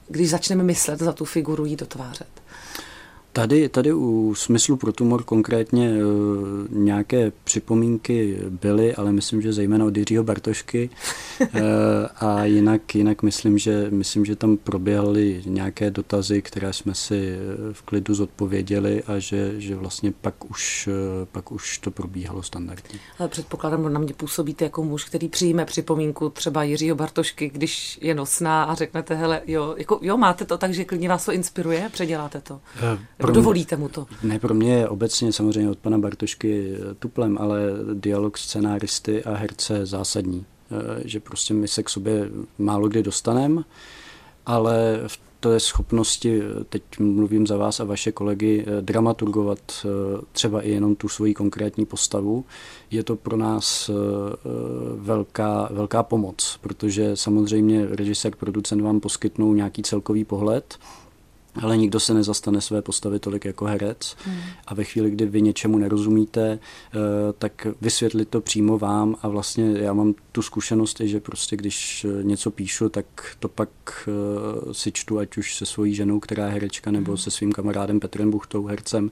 když 0.08 0.30
začneme 0.30 0.62
myslet 0.62 0.98
za 0.98 1.12
tu 1.12 1.24
figuru 1.24 1.64
jí 1.64 1.76
dotvářet. 1.76 2.28
Tady, 3.36 3.68
tady 3.68 3.92
u 3.92 4.34
smyslu 4.34 4.76
pro 4.76 4.92
tumor 4.92 5.22
konkrétně 5.22 5.90
e, 5.90 5.98
nějaké 6.70 7.32
připomínky 7.44 8.38
byly, 8.48 8.94
ale 8.94 9.12
myslím, 9.12 9.42
že 9.42 9.52
zejména 9.52 9.84
od 9.84 9.96
Jiřího 9.96 10.24
Bartošky. 10.24 10.90
E, 11.40 11.48
a 12.16 12.44
jinak, 12.44 12.94
jinak 12.94 13.22
myslím, 13.22 13.58
že, 13.58 13.86
myslím, 13.90 14.24
že 14.24 14.36
tam 14.36 14.56
proběhly 14.56 15.42
nějaké 15.46 15.90
dotazy, 15.90 16.42
které 16.42 16.72
jsme 16.72 16.94
si 16.94 17.28
eh, 17.28 17.72
v 17.72 17.82
klidu 17.82 18.14
zodpověděli 18.14 19.02
a 19.02 19.18
že, 19.18 19.60
že 19.60 19.76
vlastně 19.76 20.12
pak 20.20 20.50
už, 20.50 20.88
pak 21.32 21.52
už 21.52 21.78
to 21.78 21.90
probíhalo 21.90 22.42
standardně. 22.42 22.98
Ale 23.18 23.28
předpokládám, 23.28 23.92
na 23.92 24.00
mě 24.00 24.14
působíte 24.14 24.64
jako 24.64 24.84
muž, 24.84 25.04
který 25.04 25.28
přijme 25.28 25.64
připomínku 25.64 26.30
třeba 26.30 26.62
Jiřího 26.62 26.96
Bartošky, 26.96 27.50
když 27.50 27.98
je 28.02 28.14
nosná 28.14 28.64
a 28.64 28.74
řeknete, 28.74 29.14
hele, 29.14 29.42
jo, 29.46 29.74
jako, 29.78 29.98
jo 30.02 30.16
máte 30.16 30.44
to 30.44 30.58
tak, 30.58 30.74
že 30.74 30.84
klidně 30.84 31.08
vás 31.08 31.24
to 31.24 31.32
inspiruje, 31.32 31.88
předěláte 31.92 32.40
to. 32.40 32.60
E, 32.82 33.25
pro 33.26 33.34
dovolíte 33.34 33.76
mu 33.76 33.88
to? 33.88 34.06
Ne, 34.22 34.38
pro 34.38 34.54
mě 34.54 34.74
je 34.74 34.88
obecně 34.88 35.32
samozřejmě 35.32 35.70
od 35.70 35.78
pana 35.78 35.98
Bartošky 35.98 36.72
eh, 36.74 36.94
tuplem, 36.94 37.38
ale 37.40 37.60
dialog 37.94 38.38
scenáristy 38.38 39.24
a 39.24 39.34
herce 39.34 39.86
zásadní. 39.86 40.44
Eh, 40.70 41.02
že 41.04 41.20
prostě 41.20 41.54
my 41.54 41.68
se 41.68 41.82
k 41.82 41.88
sobě 41.88 42.30
málo 42.58 42.88
kdy 42.88 43.02
dostaneme, 43.02 43.62
ale 44.46 45.00
v 45.06 45.18
je 45.52 45.60
schopnosti, 45.60 46.42
teď 46.68 46.82
mluvím 46.98 47.46
za 47.46 47.56
vás 47.56 47.80
a 47.80 47.84
vaše 47.84 48.12
kolegy, 48.12 48.66
dramaturgovat 48.80 49.86
třeba 50.32 50.62
i 50.62 50.70
jenom 50.70 50.96
tu 50.96 51.08
svoji 51.08 51.34
konkrétní 51.34 51.86
postavu, 51.86 52.44
je 52.90 53.02
to 53.02 53.16
pro 53.16 53.36
nás 53.36 53.90
velká, 54.96 55.68
velká 55.72 56.02
pomoc, 56.02 56.58
protože 56.60 57.16
samozřejmě 57.16 57.86
režisér, 57.86 58.34
producent 58.36 58.82
vám 58.82 59.00
poskytnou 59.00 59.54
nějaký 59.54 59.82
celkový 59.82 60.24
pohled, 60.24 60.78
ale 61.62 61.76
nikdo 61.76 62.00
se 62.00 62.14
nezastane 62.14 62.60
své 62.60 62.82
postavy 62.82 63.18
tolik 63.18 63.44
jako 63.44 63.64
herec 63.64 64.16
hmm. 64.24 64.40
a 64.66 64.74
ve 64.74 64.84
chvíli, 64.84 65.10
kdy 65.10 65.26
vy 65.26 65.42
něčemu 65.42 65.78
nerozumíte, 65.78 66.58
eh, 66.58 66.98
tak 67.38 67.66
vysvětlit 67.80 68.28
to 68.28 68.40
přímo 68.40 68.78
vám 68.78 69.16
a 69.22 69.28
vlastně 69.28 69.78
já 69.78 69.92
mám 69.92 70.14
tu 70.32 70.42
zkušenost, 70.42 71.00
že 71.00 71.20
prostě 71.20 71.56
když 71.56 72.04
eh, 72.04 72.22
něco 72.24 72.50
píšu, 72.50 72.88
tak 72.88 73.06
to 73.38 73.48
pak 73.48 73.68
eh, 74.08 74.74
si 74.74 74.92
čtu, 74.92 75.18
ať 75.18 75.36
už 75.36 75.56
se 75.56 75.66
svojí 75.66 75.94
ženou, 75.94 76.20
která 76.20 76.46
je 76.46 76.52
herečka, 76.52 76.90
nebo 76.90 77.12
hmm. 77.12 77.18
se 77.18 77.30
svým 77.30 77.52
kamarádem 77.52 78.00
Petrem 78.00 78.30
Buchtou, 78.30 78.66
hercem 78.66 79.10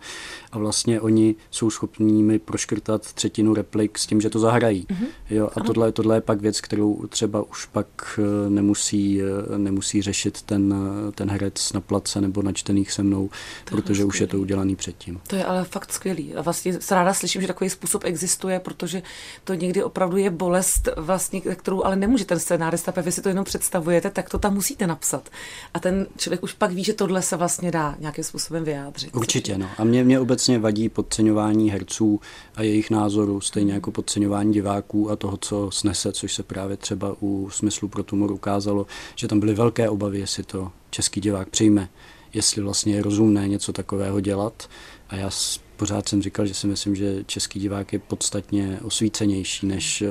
a 0.52 0.58
vlastně 0.58 1.00
oni 1.00 1.34
jsou 1.50 1.70
schopní 1.70 2.22
mi 2.22 2.38
proškrtat 2.38 3.12
třetinu 3.12 3.54
replik 3.54 3.98
s 3.98 4.06
tím, 4.06 4.20
že 4.20 4.30
to 4.30 4.38
zahrají. 4.38 4.86
Hmm. 4.90 5.06
Jo, 5.30 5.50
a 5.56 5.60
tohle, 5.60 5.92
tohle 5.92 6.16
je 6.16 6.20
pak 6.20 6.40
věc, 6.40 6.60
kterou 6.60 7.06
třeba 7.08 7.42
už 7.42 7.66
pak 7.66 8.20
nemusí, 8.48 9.20
nemusí 9.56 10.02
řešit 10.02 10.42
ten, 10.42 10.74
ten 11.14 11.30
herec 11.30 11.72
na 11.72 11.80
place 11.80 12.20
nebo 12.20 12.33
načtených 12.42 12.92
se 12.92 13.02
mnou, 13.02 13.30
to 13.64 13.70
protože 13.70 13.94
skvělý. 13.94 14.08
už 14.08 14.20
je 14.20 14.26
to 14.26 14.38
udělaný 14.38 14.76
předtím. 14.76 15.20
To 15.26 15.36
je 15.36 15.44
ale 15.44 15.64
fakt 15.64 15.92
skvělý. 15.92 16.34
A 16.34 16.42
vlastně 16.42 16.80
se 16.80 16.94
ráda 16.94 17.14
slyším, 17.14 17.42
že 17.42 17.48
takový 17.48 17.70
způsob 17.70 18.04
existuje, 18.04 18.60
protože 18.60 19.02
to 19.44 19.54
někdy 19.54 19.82
opravdu 19.82 20.16
je 20.16 20.30
bolest, 20.30 20.88
vlastně, 20.96 21.40
kterou 21.40 21.84
ale 21.84 21.96
nemůže 21.96 22.24
ten 22.24 22.38
scénárista, 22.38 22.92
vy 23.02 23.12
si 23.12 23.22
to 23.22 23.28
jenom 23.28 23.44
představujete, 23.44 24.10
tak 24.10 24.28
to 24.28 24.38
tam 24.38 24.54
musíte 24.54 24.86
napsat. 24.86 25.28
A 25.74 25.80
ten 25.80 26.06
člověk 26.16 26.42
už 26.42 26.52
pak 26.52 26.72
ví, 26.72 26.84
že 26.84 26.92
tohle 26.92 27.22
se 27.22 27.36
vlastně 27.36 27.70
dá 27.70 27.96
nějakým 27.98 28.24
způsobem 28.24 28.64
vyjádřit. 28.64 29.14
Určitě, 29.14 29.58
no. 29.58 29.68
A 29.78 29.84
mě, 29.84 30.04
mě 30.04 30.20
obecně 30.20 30.58
vadí 30.58 30.88
podceňování 30.88 31.70
herců 31.70 32.20
a 32.56 32.62
jejich 32.62 32.90
názorů, 32.90 33.40
stejně 33.40 33.72
jako 33.72 33.90
podceňování 33.90 34.52
diváků 34.52 35.10
a 35.10 35.16
toho, 35.16 35.36
co 35.36 35.70
snese, 35.70 36.12
což 36.12 36.34
se 36.34 36.42
právě 36.42 36.76
třeba 36.76 37.16
u 37.22 37.50
smyslu 37.50 37.88
pro 37.88 38.02
tumor 38.02 38.32
ukázalo, 38.32 38.86
že 39.14 39.28
tam 39.28 39.40
byly 39.40 39.54
velké 39.54 39.88
obavy, 39.88 40.18
jestli 40.18 40.42
to 40.42 40.72
český 40.90 41.20
divák 41.20 41.48
přijme 41.48 41.88
jestli 42.34 42.62
vlastně 42.62 42.94
je 42.94 43.02
rozumné 43.02 43.48
něco 43.48 43.72
takového 43.72 44.20
dělat. 44.20 44.68
A 45.08 45.16
já 45.16 45.30
pořád 45.76 46.08
jsem 46.08 46.22
říkal, 46.22 46.46
že 46.46 46.54
si 46.54 46.66
myslím, 46.66 46.96
že 46.96 47.24
český 47.26 47.60
divák 47.60 47.92
je 47.92 47.98
podstatně 47.98 48.78
osvícenější 48.82 49.66
než 49.66 50.02
eh, 50.02 50.08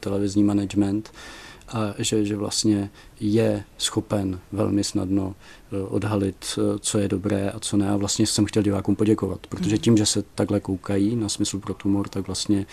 televizní 0.00 0.44
management 0.44 1.12
a 1.68 1.94
že, 1.98 2.24
že 2.24 2.36
vlastně 2.36 2.90
je 3.20 3.64
schopen 3.78 4.40
velmi 4.52 4.84
snadno 4.84 5.34
eh, 5.72 5.82
odhalit, 5.82 6.36
eh, 6.58 6.78
co 6.78 6.98
je 6.98 7.08
dobré 7.08 7.50
a 7.50 7.60
co 7.60 7.76
ne. 7.76 7.90
A 7.90 7.96
vlastně 7.96 8.26
jsem 8.26 8.44
chtěl 8.44 8.62
divákům 8.62 8.96
poděkovat, 8.96 9.46
protože 9.46 9.78
tím, 9.78 9.96
že 9.96 10.06
se 10.06 10.22
takhle 10.34 10.60
koukají 10.60 11.16
na 11.16 11.28
smysl 11.28 11.58
pro 11.58 11.74
tumor, 11.74 12.08
tak 12.08 12.26
vlastně 12.26 12.66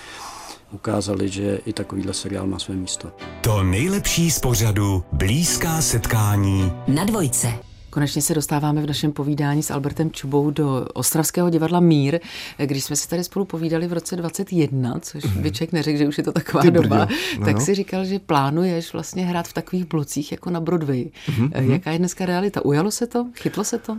ukázali, 0.72 1.30
že 1.30 1.60
i 1.66 1.74
takovýhle 1.74 2.14
seriál 2.14 2.48
má 2.48 2.60
své 2.60 2.76
místo. 2.76 3.12
To 3.42 3.64
nejlepší 3.64 4.32
z 4.32 4.40
pořadu 4.40 5.04
Blízká 5.12 5.82
setkání 5.82 6.72
na 6.88 7.04
dvojce. 7.04 7.69
Konečně 7.90 8.22
se 8.22 8.34
dostáváme 8.34 8.82
v 8.82 8.88
našem 8.88 9.12
povídání 9.12 9.64
s 9.64 9.72
Albertem 9.72 10.12
Čubou 10.12 10.52
do 10.52 10.88
Ostravského 10.94 11.50
divadla 11.50 11.80
Mír, 11.80 12.20
když 12.58 12.84
jsme 12.84 12.96
si 12.96 13.08
tady 13.08 13.24
spolu 13.24 13.46
povídali 13.46 13.88
v 13.88 13.94
roce 13.94 14.16
21, 14.16 15.00
což 15.00 15.24
mm-hmm. 15.24 15.42
by 15.42 15.52
člověk 15.52 15.72
neřekl, 15.72 15.98
že 15.98 16.08
už 16.08 16.18
je 16.18 16.24
to 16.24 16.32
taková 16.32 16.62
Ty 16.62 16.72
doba, 16.72 17.08
no, 17.40 17.46
tak 17.46 17.56
no. 17.56 17.62
si 17.62 17.76
říkal, 17.76 18.06
že 18.06 18.20
plánuješ 18.20 18.94
vlastně 18.94 19.26
hrát 19.26 19.48
v 19.48 19.54
takových 19.54 19.86
blocích 19.86 20.32
jako 20.32 20.50
na 20.50 20.60
Broadway. 20.60 21.10
Mm-hmm. 21.28 21.72
Jaká 21.72 21.92
je 21.92 22.00
dneska 22.00 22.26
realita? 22.26 22.66
Ujalo 22.66 22.92
se 22.92 23.08
to? 23.08 23.28
Chytlo 23.36 23.64
se 23.64 23.78
to? 23.78 23.98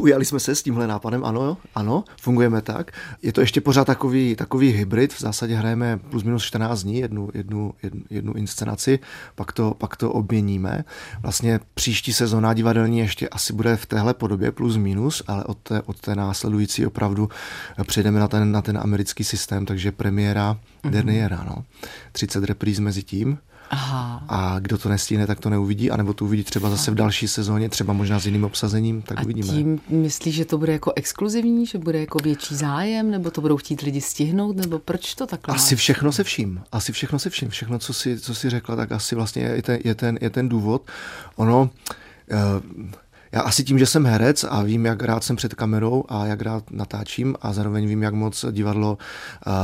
Ujali 0.00 0.24
jsme 0.24 0.40
se 0.40 0.54
s 0.54 0.62
tímhle 0.62 0.86
nápadem, 0.86 1.24
ano, 1.24 1.56
ano, 1.74 2.04
fungujeme 2.20 2.62
tak. 2.62 2.92
Je 3.22 3.32
to 3.32 3.40
ještě 3.40 3.60
pořád 3.60 3.84
takový, 3.84 4.36
takový 4.36 4.68
hybrid, 4.68 5.12
v 5.12 5.20
zásadě 5.20 5.54
hrajeme 5.54 5.98
plus 6.10 6.22
minus 6.22 6.44
14 6.44 6.82
dní, 6.82 6.98
jednu, 6.98 7.28
jednu, 7.34 7.72
jednu, 7.82 8.02
jednu 8.10 8.32
inscenaci, 8.32 8.98
pak 9.34 9.52
to, 9.52 9.74
pak 9.78 9.96
to 9.96 10.12
obměníme. 10.12 10.84
Vlastně 11.22 11.60
příští 11.74 12.12
sezóna 12.12 12.54
divadelní 12.54 12.98
ještě 12.98 13.29
asi 13.30 13.52
bude 13.52 13.76
v 13.76 13.86
téhle 13.86 14.14
podobě 14.14 14.52
plus 14.52 14.76
minus, 14.76 15.22
ale 15.26 15.44
od 15.44 15.58
té, 15.58 15.82
od 15.82 16.00
té 16.00 16.14
následující 16.14 16.86
opravdu 16.86 17.28
přejdeme 17.86 18.20
na 18.20 18.28
ten, 18.28 18.52
na 18.52 18.62
ten 18.62 18.78
americký 18.78 19.24
systém, 19.24 19.66
takže 19.66 19.92
premiéra 19.92 20.52
mm-hmm. 20.54 20.90
derniéra, 20.90 21.44
no. 21.44 21.64
30 22.12 22.44
repríz 22.44 22.78
mezi 22.78 23.02
tím. 23.02 23.38
Aha. 23.70 24.24
A 24.28 24.58
kdo 24.58 24.78
to 24.78 24.88
nestihne, 24.88 25.26
tak 25.26 25.40
to 25.40 25.50
neuvidí, 25.50 25.90
anebo 25.90 26.12
to 26.12 26.24
uvidí 26.24 26.44
třeba 26.44 26.70
zase 26.70 26.90
v 26.90 26.94
další 26.94 27.28
sezóně, 27.28 27.68
třeba 27.68 27.92
možná 27.92 28.20
s 28.20 28.26
jiným 28.26 28.44
obsazením, 28.44 29.02
tak 29.02 29.18
a 29.18 29.22
uvidíme. 29.22 29.48
tím 29.48 29.80
myslíš, 29.88 30.34
že 30.34 30.44
to 30.44 30.58
bude 30.58 30.72
jako 30.72 30.92
exkluzivní, 30.96 31.66
že 31.66 31.78
bude 31.78 32.00
jako 32.00 32.18
větší 32.18 32.54
zájem, 32.54 33.10
nebo 33.10 33.30
to 33.30 33.40
budou 33.40 33.56
chtít 33.56 33.80
lidi 33.80 34.00
stihnout, 34.00 34.56
nebo 34.56 34.78
proč 34.78 35.14
to 35.14 35.26
takhle? 35.26 35.54
Asi 35.54 35.76
všechno 35.76 36.12
se 36.12 36.24
vším. 36.24 36.62
Asi 36.72 36.92
všechno 36.92 37.18
se 37.18 37.30
vším. 37.30 37.48
Všechno, 37.48 37.78
co 37.78 37.92
si, 37.92 38.20
co 38.20 38.34
si 38.34 38.50
řekla, 38.50 38.76
tak 38.76 38.92
asi 38.92 39.14
vlastně 39.14 39.42
je 39.42 39.62
ten, 39.62 39.78
je 39.84 39.94
ten, 39.94 40.18
je 40.20 40.30
ten 40.30 40.48
důvod. 40.48 40.82
Ono, 41.36 41.62
uh, 41.62 42.90
já 43.32 43.40
asi 43.40 43.64
tím, 43.64 43.78
že 43.78 43.86
jsem 43.86 44.06
herec 44.06 44.44
a 44.44 44.62
vím, 44.62 44.86
jak 44.86 45.02
rád 45.02 45.24
jsem 45.24 45.36
před 45.36 45.54
kamerou 45.54 46.04
a 46.08 46.26
jak 46.26 46.42
rád 46.42 46.70
natáčím 46.70 47.36
a 47.42 47.52
zároveň 47.52 47.86
vím, 47.86 48.02
jak 48.02 48.14
moc 48.14 48.44
divadlo 48.50 48.98
uh, 49.46 49.54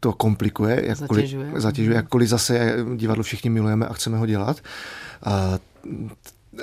to 0.00 0.12
komplikuje, 0.12 0.82
jakkoliv, 0.86 1.24
zatěžuje. 1.24 1.52
zatěžuje, 1.56 1.96
jakkoliv 1.96 2.28
zase 2.28 2.76
divadlo 2.96 3.24
všichni 3.24 3.50
milujeme 3.50 3.86
a 3.86 3.92
chceme 3.92 4.18
ho 4.18 4.26
dělat. 4.26 4.60
Uh, 5.26 5.58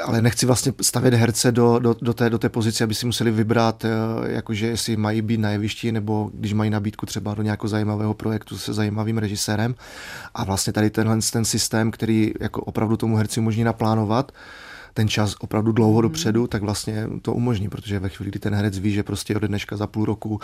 ale 0.04 0.22
nechci 0.22 0.46
vlastně 0.46 0.74
stavět 0.82 1.14
herce 1.14 1.52
do, 1.52 1.80
do, 1.80 1.96
do, 2.02 2.14
té, 2.14 2.30
do 2.30 2.38
té 2.38 2.50
pozice, 2.50 2.84
aby 2.84 2.96
si 2.96 3.06
museli 3.06 3.32
vybrat, 3.32 3.86
jakože 4.26 4.68
jestli 4.68 4.98
mají 4.98 5.22
být 5.22 5.40
na 5.40 5.50
jevišti, 5.50 5.92
nebo 5.92 6.32
když 6.34 6.54
mají 6.54 6.70
nabídku 6.70 7.06
třeba 7.06 7.34
do 7.34 7.44
nějakého 7.44 7.70
zajímavého 7.70 8.14
projektu 8.14 8.58
se 8.58 8.74
zajímavým 8.74 9.18
režisérem. 9.18 9.76
A 10.34 10.44
vlastně 10.44 10.74
tady 10.74 10.90
tenhle 10.90 11.18
ten 11.32 11.46
systém, 11.46 11.92
který 11.92 12.34
jako 12.40 12.62
opravdu 12.62 12.98
tomu 12.98 13.16
herci 13.16 13.40
umožní 13.40 13.64
naplánovat, 13.64 14.32
ten 14.94 15.08
čas 15.08 15.36
opravdu 15.40 15.72
dlouho 15.72 15.94
hmm. 15.94 16.02
dopředu, 16.02 16.48
tak 16.48 16.62
vlastně 16.62 17.08
to 17.22 17.34
umožní, 17.34 17.70
protože 17.70 18.00
ve 18.00 18.10
chvíli, 18.10 18.32
kdy 18.32 18.40
ten 18.40 18.56
herec 18.56 18.78
ví, 18.78 18.92
že 18.92 19.04
prostě 19.04 19.36
od 19.36 19.44
dneška 19.44 19.78
za 19.78 19.88
půl 19.88 20.06
roku 20.06 20.40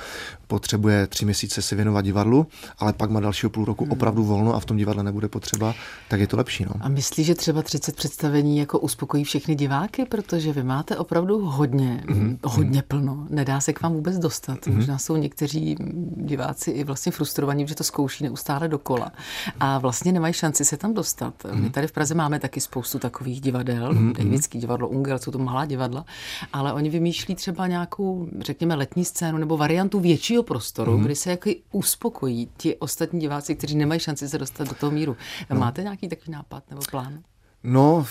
potřebuje 0.48 1.08
tři 1.08 1.26
měsíce 1.26 1.62
se 1.62 1.76
věnovat 1.76 2.02
divadlu, 2.02 2.48
ale 2.80 2.94
pak 2.94 3.10
má 3.10 3.20
dalšího 3.20 3.50
půl 3.50 3.66
roku 3.66 3.84
hmm. 3.84 3.92
opravdu 3.92 4.24
volno 4.24 4.56
a 4.56 4.60
v 4.60 4.66
tom 4.66 4.78
divadle 4.78 5.04
nebude 5.04 5.28
potřeba, 5.28 5.74
tak 6.10 6.20
je 6.20 6.28
to 6.28 6.38
lepší. 6.38 6.66
No. 6.66 6.72
A 6.80 6.90
myslíš, 6.90 7.28
že 7.28 7.36
třeba 7.36 7.62
30 7.62 7.96
představení 7.96 8.58
jako 8.58 8.80
uspokojí 8.80 9.24
všechny 9.24 9.56
diváky, 9.56 10.06
protože 10.06 10.54
vy 10.54 10.64
máte 10.64 10.98
opravdu 10.98 11.46
hodně, 11.46 12.04
hmm. 12.08 12.38
hodně 12.44 12.82
plno, 12.82 13.28
nedá 13.30 13.60
se 13.62 13.74
k 13.74 13.82
vám 13.82 13.94
vůbec 13.94 14.18
dostat. 14.18 14.68
Hmm. 14.68 14.76
Možná 14.76 14.98
jsou 14.98 15.16
někteří 15.18 15.76
diváci 16.18 16.72
i 16.72 16.84
vlastně 16.84 17.12
frustrovaní, 17.12 17.68
že 17.68 17.76
to 17.76 17.84
zkouší 17.84 18.24
neustále 18.24 18.68
dokola 18.68 19.12
a 19.60 19.78
vlastně 19.78 20.12
nemají 20.12 20.34
šanci 20.34 20.66
se 20.66 20.78
tam 20.78 20.94
dostat. 20.94 21.34
Hmm. 21.44 21.64
My 21.64 21.70
tady 21.70 21.88
v 21.88 21.92
Praze 21.92 22.16
máme 22.16 22.40
taky 22.40 22.62
spoustu 22.62 23.00
takových 23.00 23.42
divadel, 23.42 23.94
hmm 23.94 24.35
Dětský 24.36 24.60
divadlo 24.60 24.88
Ungel, 24.88 25.20
jsou 25.20 25.32
to 25.32 25.40
malá 25.40 25.66
divadla, 25.66 26.06
ale 26.54 26.74
oni 26.74 26.90
vymýšlí 26.90 27.36
třeba 27.36 27.68
nějakou, 27.68 28.28
řekněme, 28.40 28.76
letní 28.76 29.06
scénu 29.06 29.38
nebo 29.38 29.58
variantu 29.58 30.00
většího 30.00 30.44
prostoru, 30.44 30.98
mm-hmm. 30.98 31.06
kdy 31.06 31.16
se 31.16 31.30
jako 31.32 31.50
uspokojí 31.72 32.50
ti 32.58 32.76
ostatní 32.76 33.20
diváci, 33.20 33.56
kteří 33.56 33.76
nemají 33.76 34.00
šanci 34.00 34.30
se 34.30 34.38
dostat 34.38 34.68
do 34.70 34.76
toho 34.76 34.92
míru. 34.92 35.18
No. 35.50 35.60
Máte 35.60 35.84
nějaký 35.84 36.08
takový 36.08 36.32
nápad 36.32 36.64
nebo 36.70 36.82
plán? 36.92 37.20
No, 37.68 38.06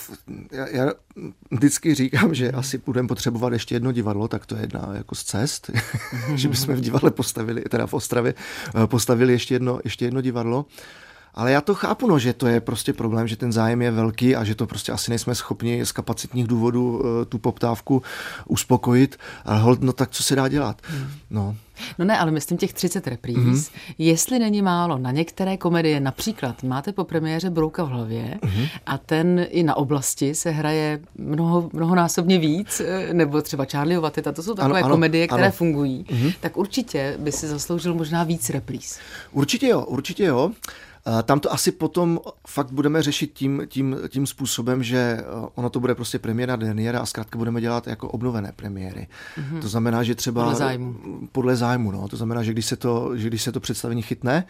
já, 0.51 0.67
já 0.67 0.93
vždycky 1.51 1.95
říkám, 1.95 2.33
že 2.33 2.51
asi 2.51 2.77
budeme 2.77 3.07
potřebovat 3.07 3.53
ještě 3.53 3.75
jedno 3.75 3.91
divadlo, 3.91 4.27
tak 4.27 4.45
to 4.45 4.55
je 4.55 4.61
jedna 4.61 4.89
jako 4.93 5.15
z 5.15 5.23
cest, 5.23 5.71
že 6.35 6.49
bychom 6.49 6.75
v 6.75 6.81
divadle 6.81 7.11
postavili, 7.11 7.61
teda 7.61 7.87
v 7.87 7.93
Ostravě, 7.93 8.33
eh, 8.83 8.87
postavili 8.87 9.33
ještě 9.33 9.55
jedno, 9.55 9.79
ještě 9.83 10.05
jedno 10.05 10.21
divadlo. 10.21 10.65
Ale 11.35 11.51
já 11.51 11.61
to 11.61 11.75
chápu, 11.75 12.07
no, 12.07 12.19
že 12.19 12.33
to 12.33 12.47
je 12.47 12.61
prostě 12.61 12.93
problém, 12.93 13.27
že 13.27 13.35
ten 13.35 13.51
zájem 13.51 13.81
je 13.81 13.91
velký 13.91 14.35
a 14.35 14.43
že 14.43 14.55
to 14.55 14.67
prostě 14.67 14.91
asi 14.91 15.11
nejsme 15.11 15.35
schopni 15.35 15.85
z 15.85 15.91
kapacitních 15.91 16.47
důvodů 16.47 16.97
uh, 16.97 17.25
tu 17.29 17.37
poptávku 17.37 18.01
uspokojit. 18.45 19.17
Ale 19.45 19.59
hold, 19.59 19.81
no 19.81 19.93
tak 19.93 20.11
co 20.11 20.23
se 20.23 20.35
dá 20.35 20.47
dělat? 20.47 20.81
Hmm. 20.83 21.07
No. 21.29 21.55
No 21.99 22.05
ne, 22.05 22.19
ale 22.19 22.31
myslím 22.31 22.57
těch 22.57 22.73
30 22.73 23.07
repríz. 23.07 23.37
Mm-hmm. 23.37 23.71
Jestli 23.97 24.39
není 24.39 24.61
málo, 24.61 24.97
na 24.97 25.11
některé 25.11 25.57
komedie, 25.57 25.99
například 25.99 26.63
máte 26.63 26.91
po 26.91 27.03
premiéře 27.03 27.49
Brouka 27.49 27.83
v 27.83 27.89
hlavě 27.89 28.39
mm-hmm. 28.41 28.69
a 28.85 28.97
ten 28.97 29.47
i 29.49 29.63
na 29.63 29.75
oblasti 29.75 30.35
se 30.35 30.49
hraje 30.49 30.99
mnoho, 31.17 31.69
mnohonásobně 31.73 32.39
víc, 32.39 32.79
eh, 32.85 33.13
nebo 33.13 33.41
třeba 33.41 33.65
Charlie 33.65 33.99
Vateta, 33.99 34.31
to 34.31 34.43
jsou 34.43 34.53
takové 34.53 34.79
ano, 34.79 34.85
ano, 34.85 34.95
komedie, 34.95 35.27
které 35.27 35.43
ano. 35.43 35.51
fungují, 35.51 36.05
mm-hmm. 36.09 36.33
tak 36.39 36.57
určitě 36.57 37.15
by 37.19 37.31
si 37.31 37.47
zasloužil 37.47 37.93
možná 37.93 38.23
víc 38.23 38.49
repríz. 38.49 38.99
Určitě 39.31 39.67
jo, 39.67 39.81
určitě 39.81 40.23
jo. 40.23 40.51
Tam 41.23 41.39
to 41.39 41.53
asi 41.53 41.71
potom 41.71 42.19
fakt 42.47 42.71
budeme 42.71 43.01
řešit 43.01 43.33
tím, 43.33 43.61
tím, 43.67 43.97
tím 44.09 44.27
způsobem, 44.27 44.83
že 44.83 44.97
eh, 44.97 45.23
ono 45.55 45.69
to 45.69 45.79
bude 45.79 45.95
prostě 45.95 46.19
premiéra 46.19 46.55
derniéra 46.55 46.99
a 46.99 47.05
zkrátka 47.05 47.37
budeme 47.37 47.61
dělat 47.61 47.87
jako 47.87 48.09
obnovené 48.09 48.51
premiéry. 48.55 49.07
Mm-hmm. 49.37 49.61
To 49.61 49.67
znamená, 49.67 50.03
že 50.03 50.15
třeba... 50.15 50.43
Podle 50.43 50.55
zájmu. 50.55 50.95
Podle 51.31 51.55
zájmu, 51.55 51.91
no. 51.91 52.07
To 52.07 52.17
znamená, 52.17 52.43
že 52.43 52.51
když 52.51 52.65
se 52.65 52.75
to, 52.75 53.17
že 53.17 53.27
když 53.27 53.43
se 53.43 53.51
to 53.51 53.59
představení 53.59 54.01
chytne, 54.01 54.45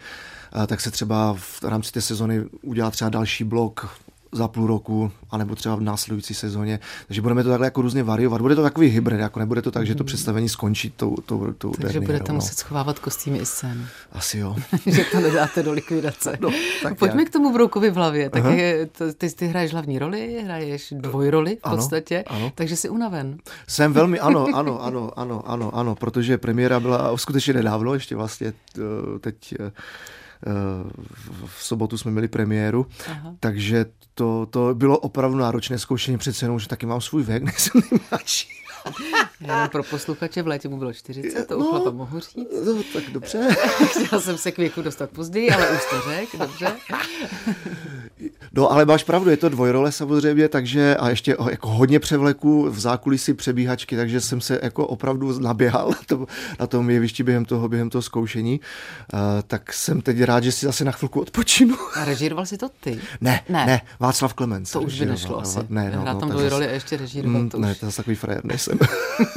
eh, 0.62 0.66
tak 0.66 0.80
se 0.80 0.90
třeba 0.90 1.34
v 1.34 1.62
rámci 1.62 1.92
té 1.92 2.00
sezony 2.00 2.44
udělá 2.62 2.90
třeba 2.90 3.10
další 3.10 3.44
blok 3.44 3.88
za 4.32 4.48
půl 4.48 4.66
roku, 4.66 5.12
anebo 5.30 5.54
třeba 5.54 5.76
v 5.76 5.80
následující 5.80 6.34
sezóně. 6.34 6.80
Takže 7.06 7.22
budeme 7.22 7.42
to 7.42 7.48
takhle 7.48 7.66
jako 7.66 7.82
různě 7.82 8.02
variovat. 8.02 8.40
Bude 8.40 8.54
to 8.54 8.62
takový 8.62 8.88
hybrid, 8.88 9.20
jako 9.20 9.38
nebude 9.38 9.62
to 9.62 9.70
tak, 9.70 9.86
že 9.86 9.94
to 9.94 10.04
mhm. 10.04 10.06
představení 10.06 10.48
skončí 10.48 10.90
tou, 10.90 11.16
tou, 11.26 11.52
tou 11.58 11.70
Takže 11.70 12.00
budete 12.00 12.32
no. 12.32 12.34
muset 12.34 12.58
schovávat 12.58 12.98
kostýmy 12.98 13.38
i 13.38 13.46
scénu. 13.46 13.84
Asi 14.12 14.38
jo. 14.38 14.56
že 14.86 15.04
to 15.04 15.20
nedáte 15.20 15.62
do 15.62 15.72
likvidace. 15.72 16.38
No, 16.40 16.50
tak 16.82 16.98
Pojďme 16.98 17.22
jak. 17.22 17.28
k 17.28 17.32
tomu 17.32 17.52
Broukovi 17.52 17.90
v 17.90 17.94
hlavě. 17.94 18.30
Tak 18.30 18.44
je, 18.44 18.86
to, 18.86 19.12
ty, 19.12 19.30
ty 19.30 19.46
hraješ 19.46 19.72
hlavní 19.72 19.98
roli, 19.98 20.42
hraješ 20.44 20.94
dvojroli 20.96 21.56
v 21.56 21.70
podstatě, 21.70 22.24
ano, 22.26 22.38
ano. 22.38 22.52
takže 22.54 22.76
jsi 22.76 22.88
unaven. 22.88 23.38
Jsem 23.66 23.92
velmi, 23.92 24.20
ano, 24.20 24.46
ano, 24.54 24.82
ano, 24.84 25.18
ano, 25.18 25.42
ano, 25.46 25.74
ano, 25.74 25.94
protože 25.94 26.38
premiéra 26.38 26.80
byla 26.80 27.16
skutečně 27.16 27.52
nedávno, 27.54 27.94
ještě 27.94 28.16
vlastně 28.16 28.52
teď 29.20 29.54
v 31.46 31.64
sobotu 31.64 31.98
jsme 31.98 32.10
měli 32.10 32.28
premiéru, 32.28 32.86
Aha. 33.10 33.34
takže 33.40 33.86
to, 34.14 34.46
to 34.50 34.74
bylo 34.74 34.98
opravdu 34.98 35.38
náročné 35.38 35.78
zkoušení 35.78 36.18
před 36.18 36.36
cenou, 36.36 36.58
že 36.58 36.68
taky 36.68 36.86
mám 36.86 37.00
svůj 37.00 37.22
věk, 37.22 37.42
nejsem 37.44 37.82
nejmladší. 37.90 38.48
Jenom 39.40 39.68
pro 39.68 39.82
posluchače 39.82 40.42
v 40.42 40.46
létě 40.46 40.68
mu 40.68 40.76
bylo 40.76 40.92
40, 40.92 41.46
to 41.46 41.58
no, 41.58 41.64
chlapa 41.64 41.90
mohu 41.90 42.20
říct. 42.20 42.36
No, 42.66 42.82
tak 42.92 43.10
dobře. 43.12 43.48
Chtěla 44.06 44.22
jsem 44.22 44.38
se 44.38 44.52
k 44.52 44.58
věku 44.58 44.82
dostat 44.82 45.10
později, 45.10 45.50
ale 45.50 45.70
už 45.70 45.80
to 45.90 46.10
řek, 46.10 46.28
dobře. 46.38 46.76
No, 48.56 48.72
ale 48.72 48.84
máš 48.84 49.04
pravdu, 49.04 49.30
je 49.30 49.36
to 49.36 49.48
dvojrole 49.48 49.92
samozřejmě, 49.92 50.48
takže 50.48 50.96
a 50.96 51.08
ještě 51.10 51.36
jako 51.50 51.68
hodně 51.68 52.00
převleku 52.00 52.70
v 52.70 52.78
zákulisí 52.78 53.34
přebíhačky, 53.34 53.96
takže 53.96 54.20
jsem 54.20 54.40
se 54.40 54.60
jako 54.62 54.86
opravdu 54.86 55.38
naběhal 55.38 55.88
na 55.88 55.98
tom, 56.06 56.26
na 56.60 56.66
tom 56.66 56.90
jevišti 56.90 57.22
během 57.22 57.44
toho, 57.44 57.68
během 57.68 57.90
toho 57.90 58.02
zkoušení. 58.02 58.60
Uh, 59.12 59.20
tak 59.46 59.72
jsem 59.72 60.00
teď 60.00 60.22
rád, 60.22 60.44
že 60.44 60.52
si 60.52 60.66
zase 60.66 60.84
na 60.84 60.92
chvilku 60.92 61.20
odpočinu. 61.20 61.76
A 61.94 62.04
režíroval 62.04 62.46
si 62.46 62.58
to 62.58 62.68
ty? 62.80 63.00
Ne, 63.20 63.40
ne, 63.48 63.66
ne 63.66 63.80
Václav 64.00 64.34
Klemens. 64.34 64.70
To 64.70 64.80
už 64.80 65.00
by 65.00 65.06
nešlo 65.06 65.40
asi. 65.40 65.58
Ne, 65.68 65.92
no, 65.94 66.02
Hrát 66.02 66.14
no, 66.14 66.20
tam 66.20 66.30
dvojroli 66.30 66.68
a 66.68 66.70
ještě 66.70 66.96
režíroval 66.96 67.42
mm, 67.42 67.48
to 67.48 67.58
Ne, 67.58 67.74
to 67.74 67.86
je 67.86 67.92
takový 67.92 68.16
frajer 68.16 68.44
nejsem. 68.44 68.78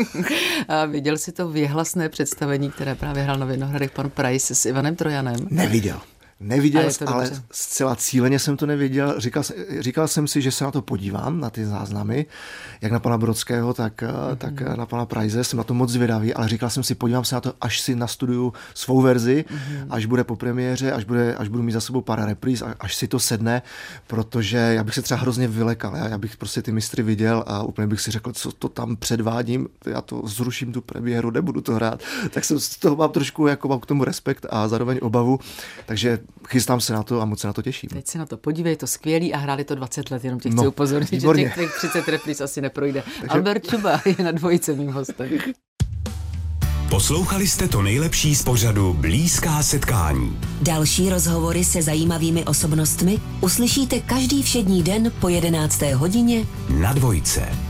a 0.67 0.85
viděl 0.85 1.17
jsi 1.17 1.31
to 1.31 1.49
věhlasné 1.49 2.09
představení, 2.09 2.71
které 2.71 2.95
právě 2.95 3.23
hrál 3.23 3.37
na 3.37 3.45
Vinohradech 3.45 3.91
pan 3.91 4.09
Price 4.09 4.55
s 4.55 4.65
Ivanem 4.65 4.95
Trojanem? 4.95 5.47
Neviděl. 5.49 5.99
Neviděl, 6.41 6.89
ale 7.05 7.31
zcela 7.51 7.95
cíleně 7.95 8.39
jsem 8.39 8.57
to 8.57 8.65
nevěděl. 8.65 9.15
Říkal, 9.17 9.43
říkal 9.79 10.07
jsem 10.07 10.27
si, 10.27 10.41
že 10.41 10.51
se 10.51 10.63
na 10.63 10.71
to 10.71 10.81
podívám, 10.81 11.39
na 11.39 11.49
ty 11.49 11.65
záznamy, 11.65 12.25
jak 12.81 12.91
na 12.91 12.99
pana 12.99 13.17
Brodského, 13.17 13.73
tak, 13.73 14.01
mm-hmm. 14.01 14.35
tak 14.35 14.61
na 14.61 14.85
pana 14.85 15.05
Prajze. 15.05 15.43
Jsem 15.43 15.57
na 15.57 15.63
to 15.63 15.73
moc 15.73 15.89
zvědavý, 15.89 16.33
ale 16.33 16.47
říkal 16.47 16.69
jsem 16.69 16.83
si, 16.83 16.95
podívám 16.95 17.25
se 17.25 17.35
na 17.35 17.41
to, 17.41 17.53
až 17.61 17.81
si 17.81 17.95
nastuduju 17.95 18.53
svou 18.73 19.01
verzi, 19.01 19.45
mm-hmm. 19.47 19.87
až 19.89 20.05
bude 20.05 20.23
po 20.23 20.35
premiéře, 20.35 20.91
až, 20.91 21.03
bude, 21.03 21.35
až 21.35 21.47
budu 21.47 21.63
mít 21.63 21.71
za 21.71 21.81
sebou 21.81 22.01
pár 22.01 22.25
repríz, 22.25 22.63
až 22.79 22.95
si 22.95 23.07
to 23.07 23.19
sedne, 23.19 23.61
protože 24.07 24.57
já 24.57 24.83
bych 24.83 24.93
se 24.93 25.01
třeba 25.01 25.19
hrozně 25.19 25.47
vylekal. 25.47 25.95
Já, 25.95 26.07
já 26.07 26.17
bych 26.17 26.37
prostě 26.37 26.61
ty 26.61 26.71
mistry 26.71 27.03
viděl 27.03 27.43
a 27.47 27.63
úplně 27.63 27.87
bych 27.87 28.01
si 28.01 28.11
řekl, 28.11 28.31
co 28.33 28.51
to 28.51 28.69
tam 28.69 28.95
předvádím, 28.95 29.67
já 29.85 30.01
to 30.01 30.21
zruším 30.25 30.73
tu 30.73 30.81
premiéru, 30.81 31.31
nebudu 31.31 31.61
to 31.61 31.73
hrát. 31.73 32.03
Tak 32.29 32.45
jsem 32.45 32.59
z 32.59 32.77
toho 32.77 32.95
mám 32.95 33.11
trošku 33.11 33.47
jako 33.47 33.67
mám 33.67 33.79
k 33.79 33.85
tomu 33.85 34.03
respekt 34.03 34.45
a 34.49 34.67
zároveň 34.67 34.99
obavu. 35.01 35.39
Takže 35.85 36.19
chystám 36.47 36.81
se 36.81 36.93
na 36.93 37.03
to 37.03 37.21
a 37.21 37.25
moc 37.25 37.39
se 37.39 37.47
na 37.47 37.53
to 37.53 37.61
těším. 37.61 37.89
Teď 37.89 38.07
se 38.07 38.17
na 38.17 38.25
to 38.25 38.37
podívej, 38.37 38.73
je 38.73 38.77
to 38.77 38.87
skvělý 38.87 39.33
a 39.33 39.37
hráli 39.37 39.63
to 39.63 39.75
20 39.75 40.11
let, 40.11 40.23
jenom 40.23 40.39
tě 40.39 40.49
chci 40.49 40.57
no, 40.57 40.63
upozornit, 40.63 41.11
výborně. 41.11 41.53
že 41.55 41.61
těch 41.61 41.77
30 41.77 42.07
repríz 42.07 42.41
asi 42.41 42.61
neprojde. 42.61 43.03
Takže... 43.19 43.27
Albert 43.27 43.67
Čuba 43.69 44.01
je 44.05 44.25
na 44.25 44.31
dvojice 44.31 44.73
mým 44.73 44.91
hostem. 44.91 45.29
Poslouchali 46.89 47.47
jste 47.47 47.67
to 47.67 47.81
nejlepší 47.81 48.35
z 48.35 48.43
pořadu 48.43 48.93
Blízká 48.93 49.63
setkání. 49.63 50.37
Další 50.61 51.09
rozhovory 51.09 51.65
se 51.65 51.81
zajímavými 51.81 52.45
osobnostmi 52.45 53.19
uslyšíte 53.41 53.99
každý 53.99 54.43
všední 54.43 54.83
den 54.83 55.11
po 55.19 55.29
11. 55.29 55.81
hodině 55.81 56.45
na 56.69 56.93
dvojce. 56.93 57.68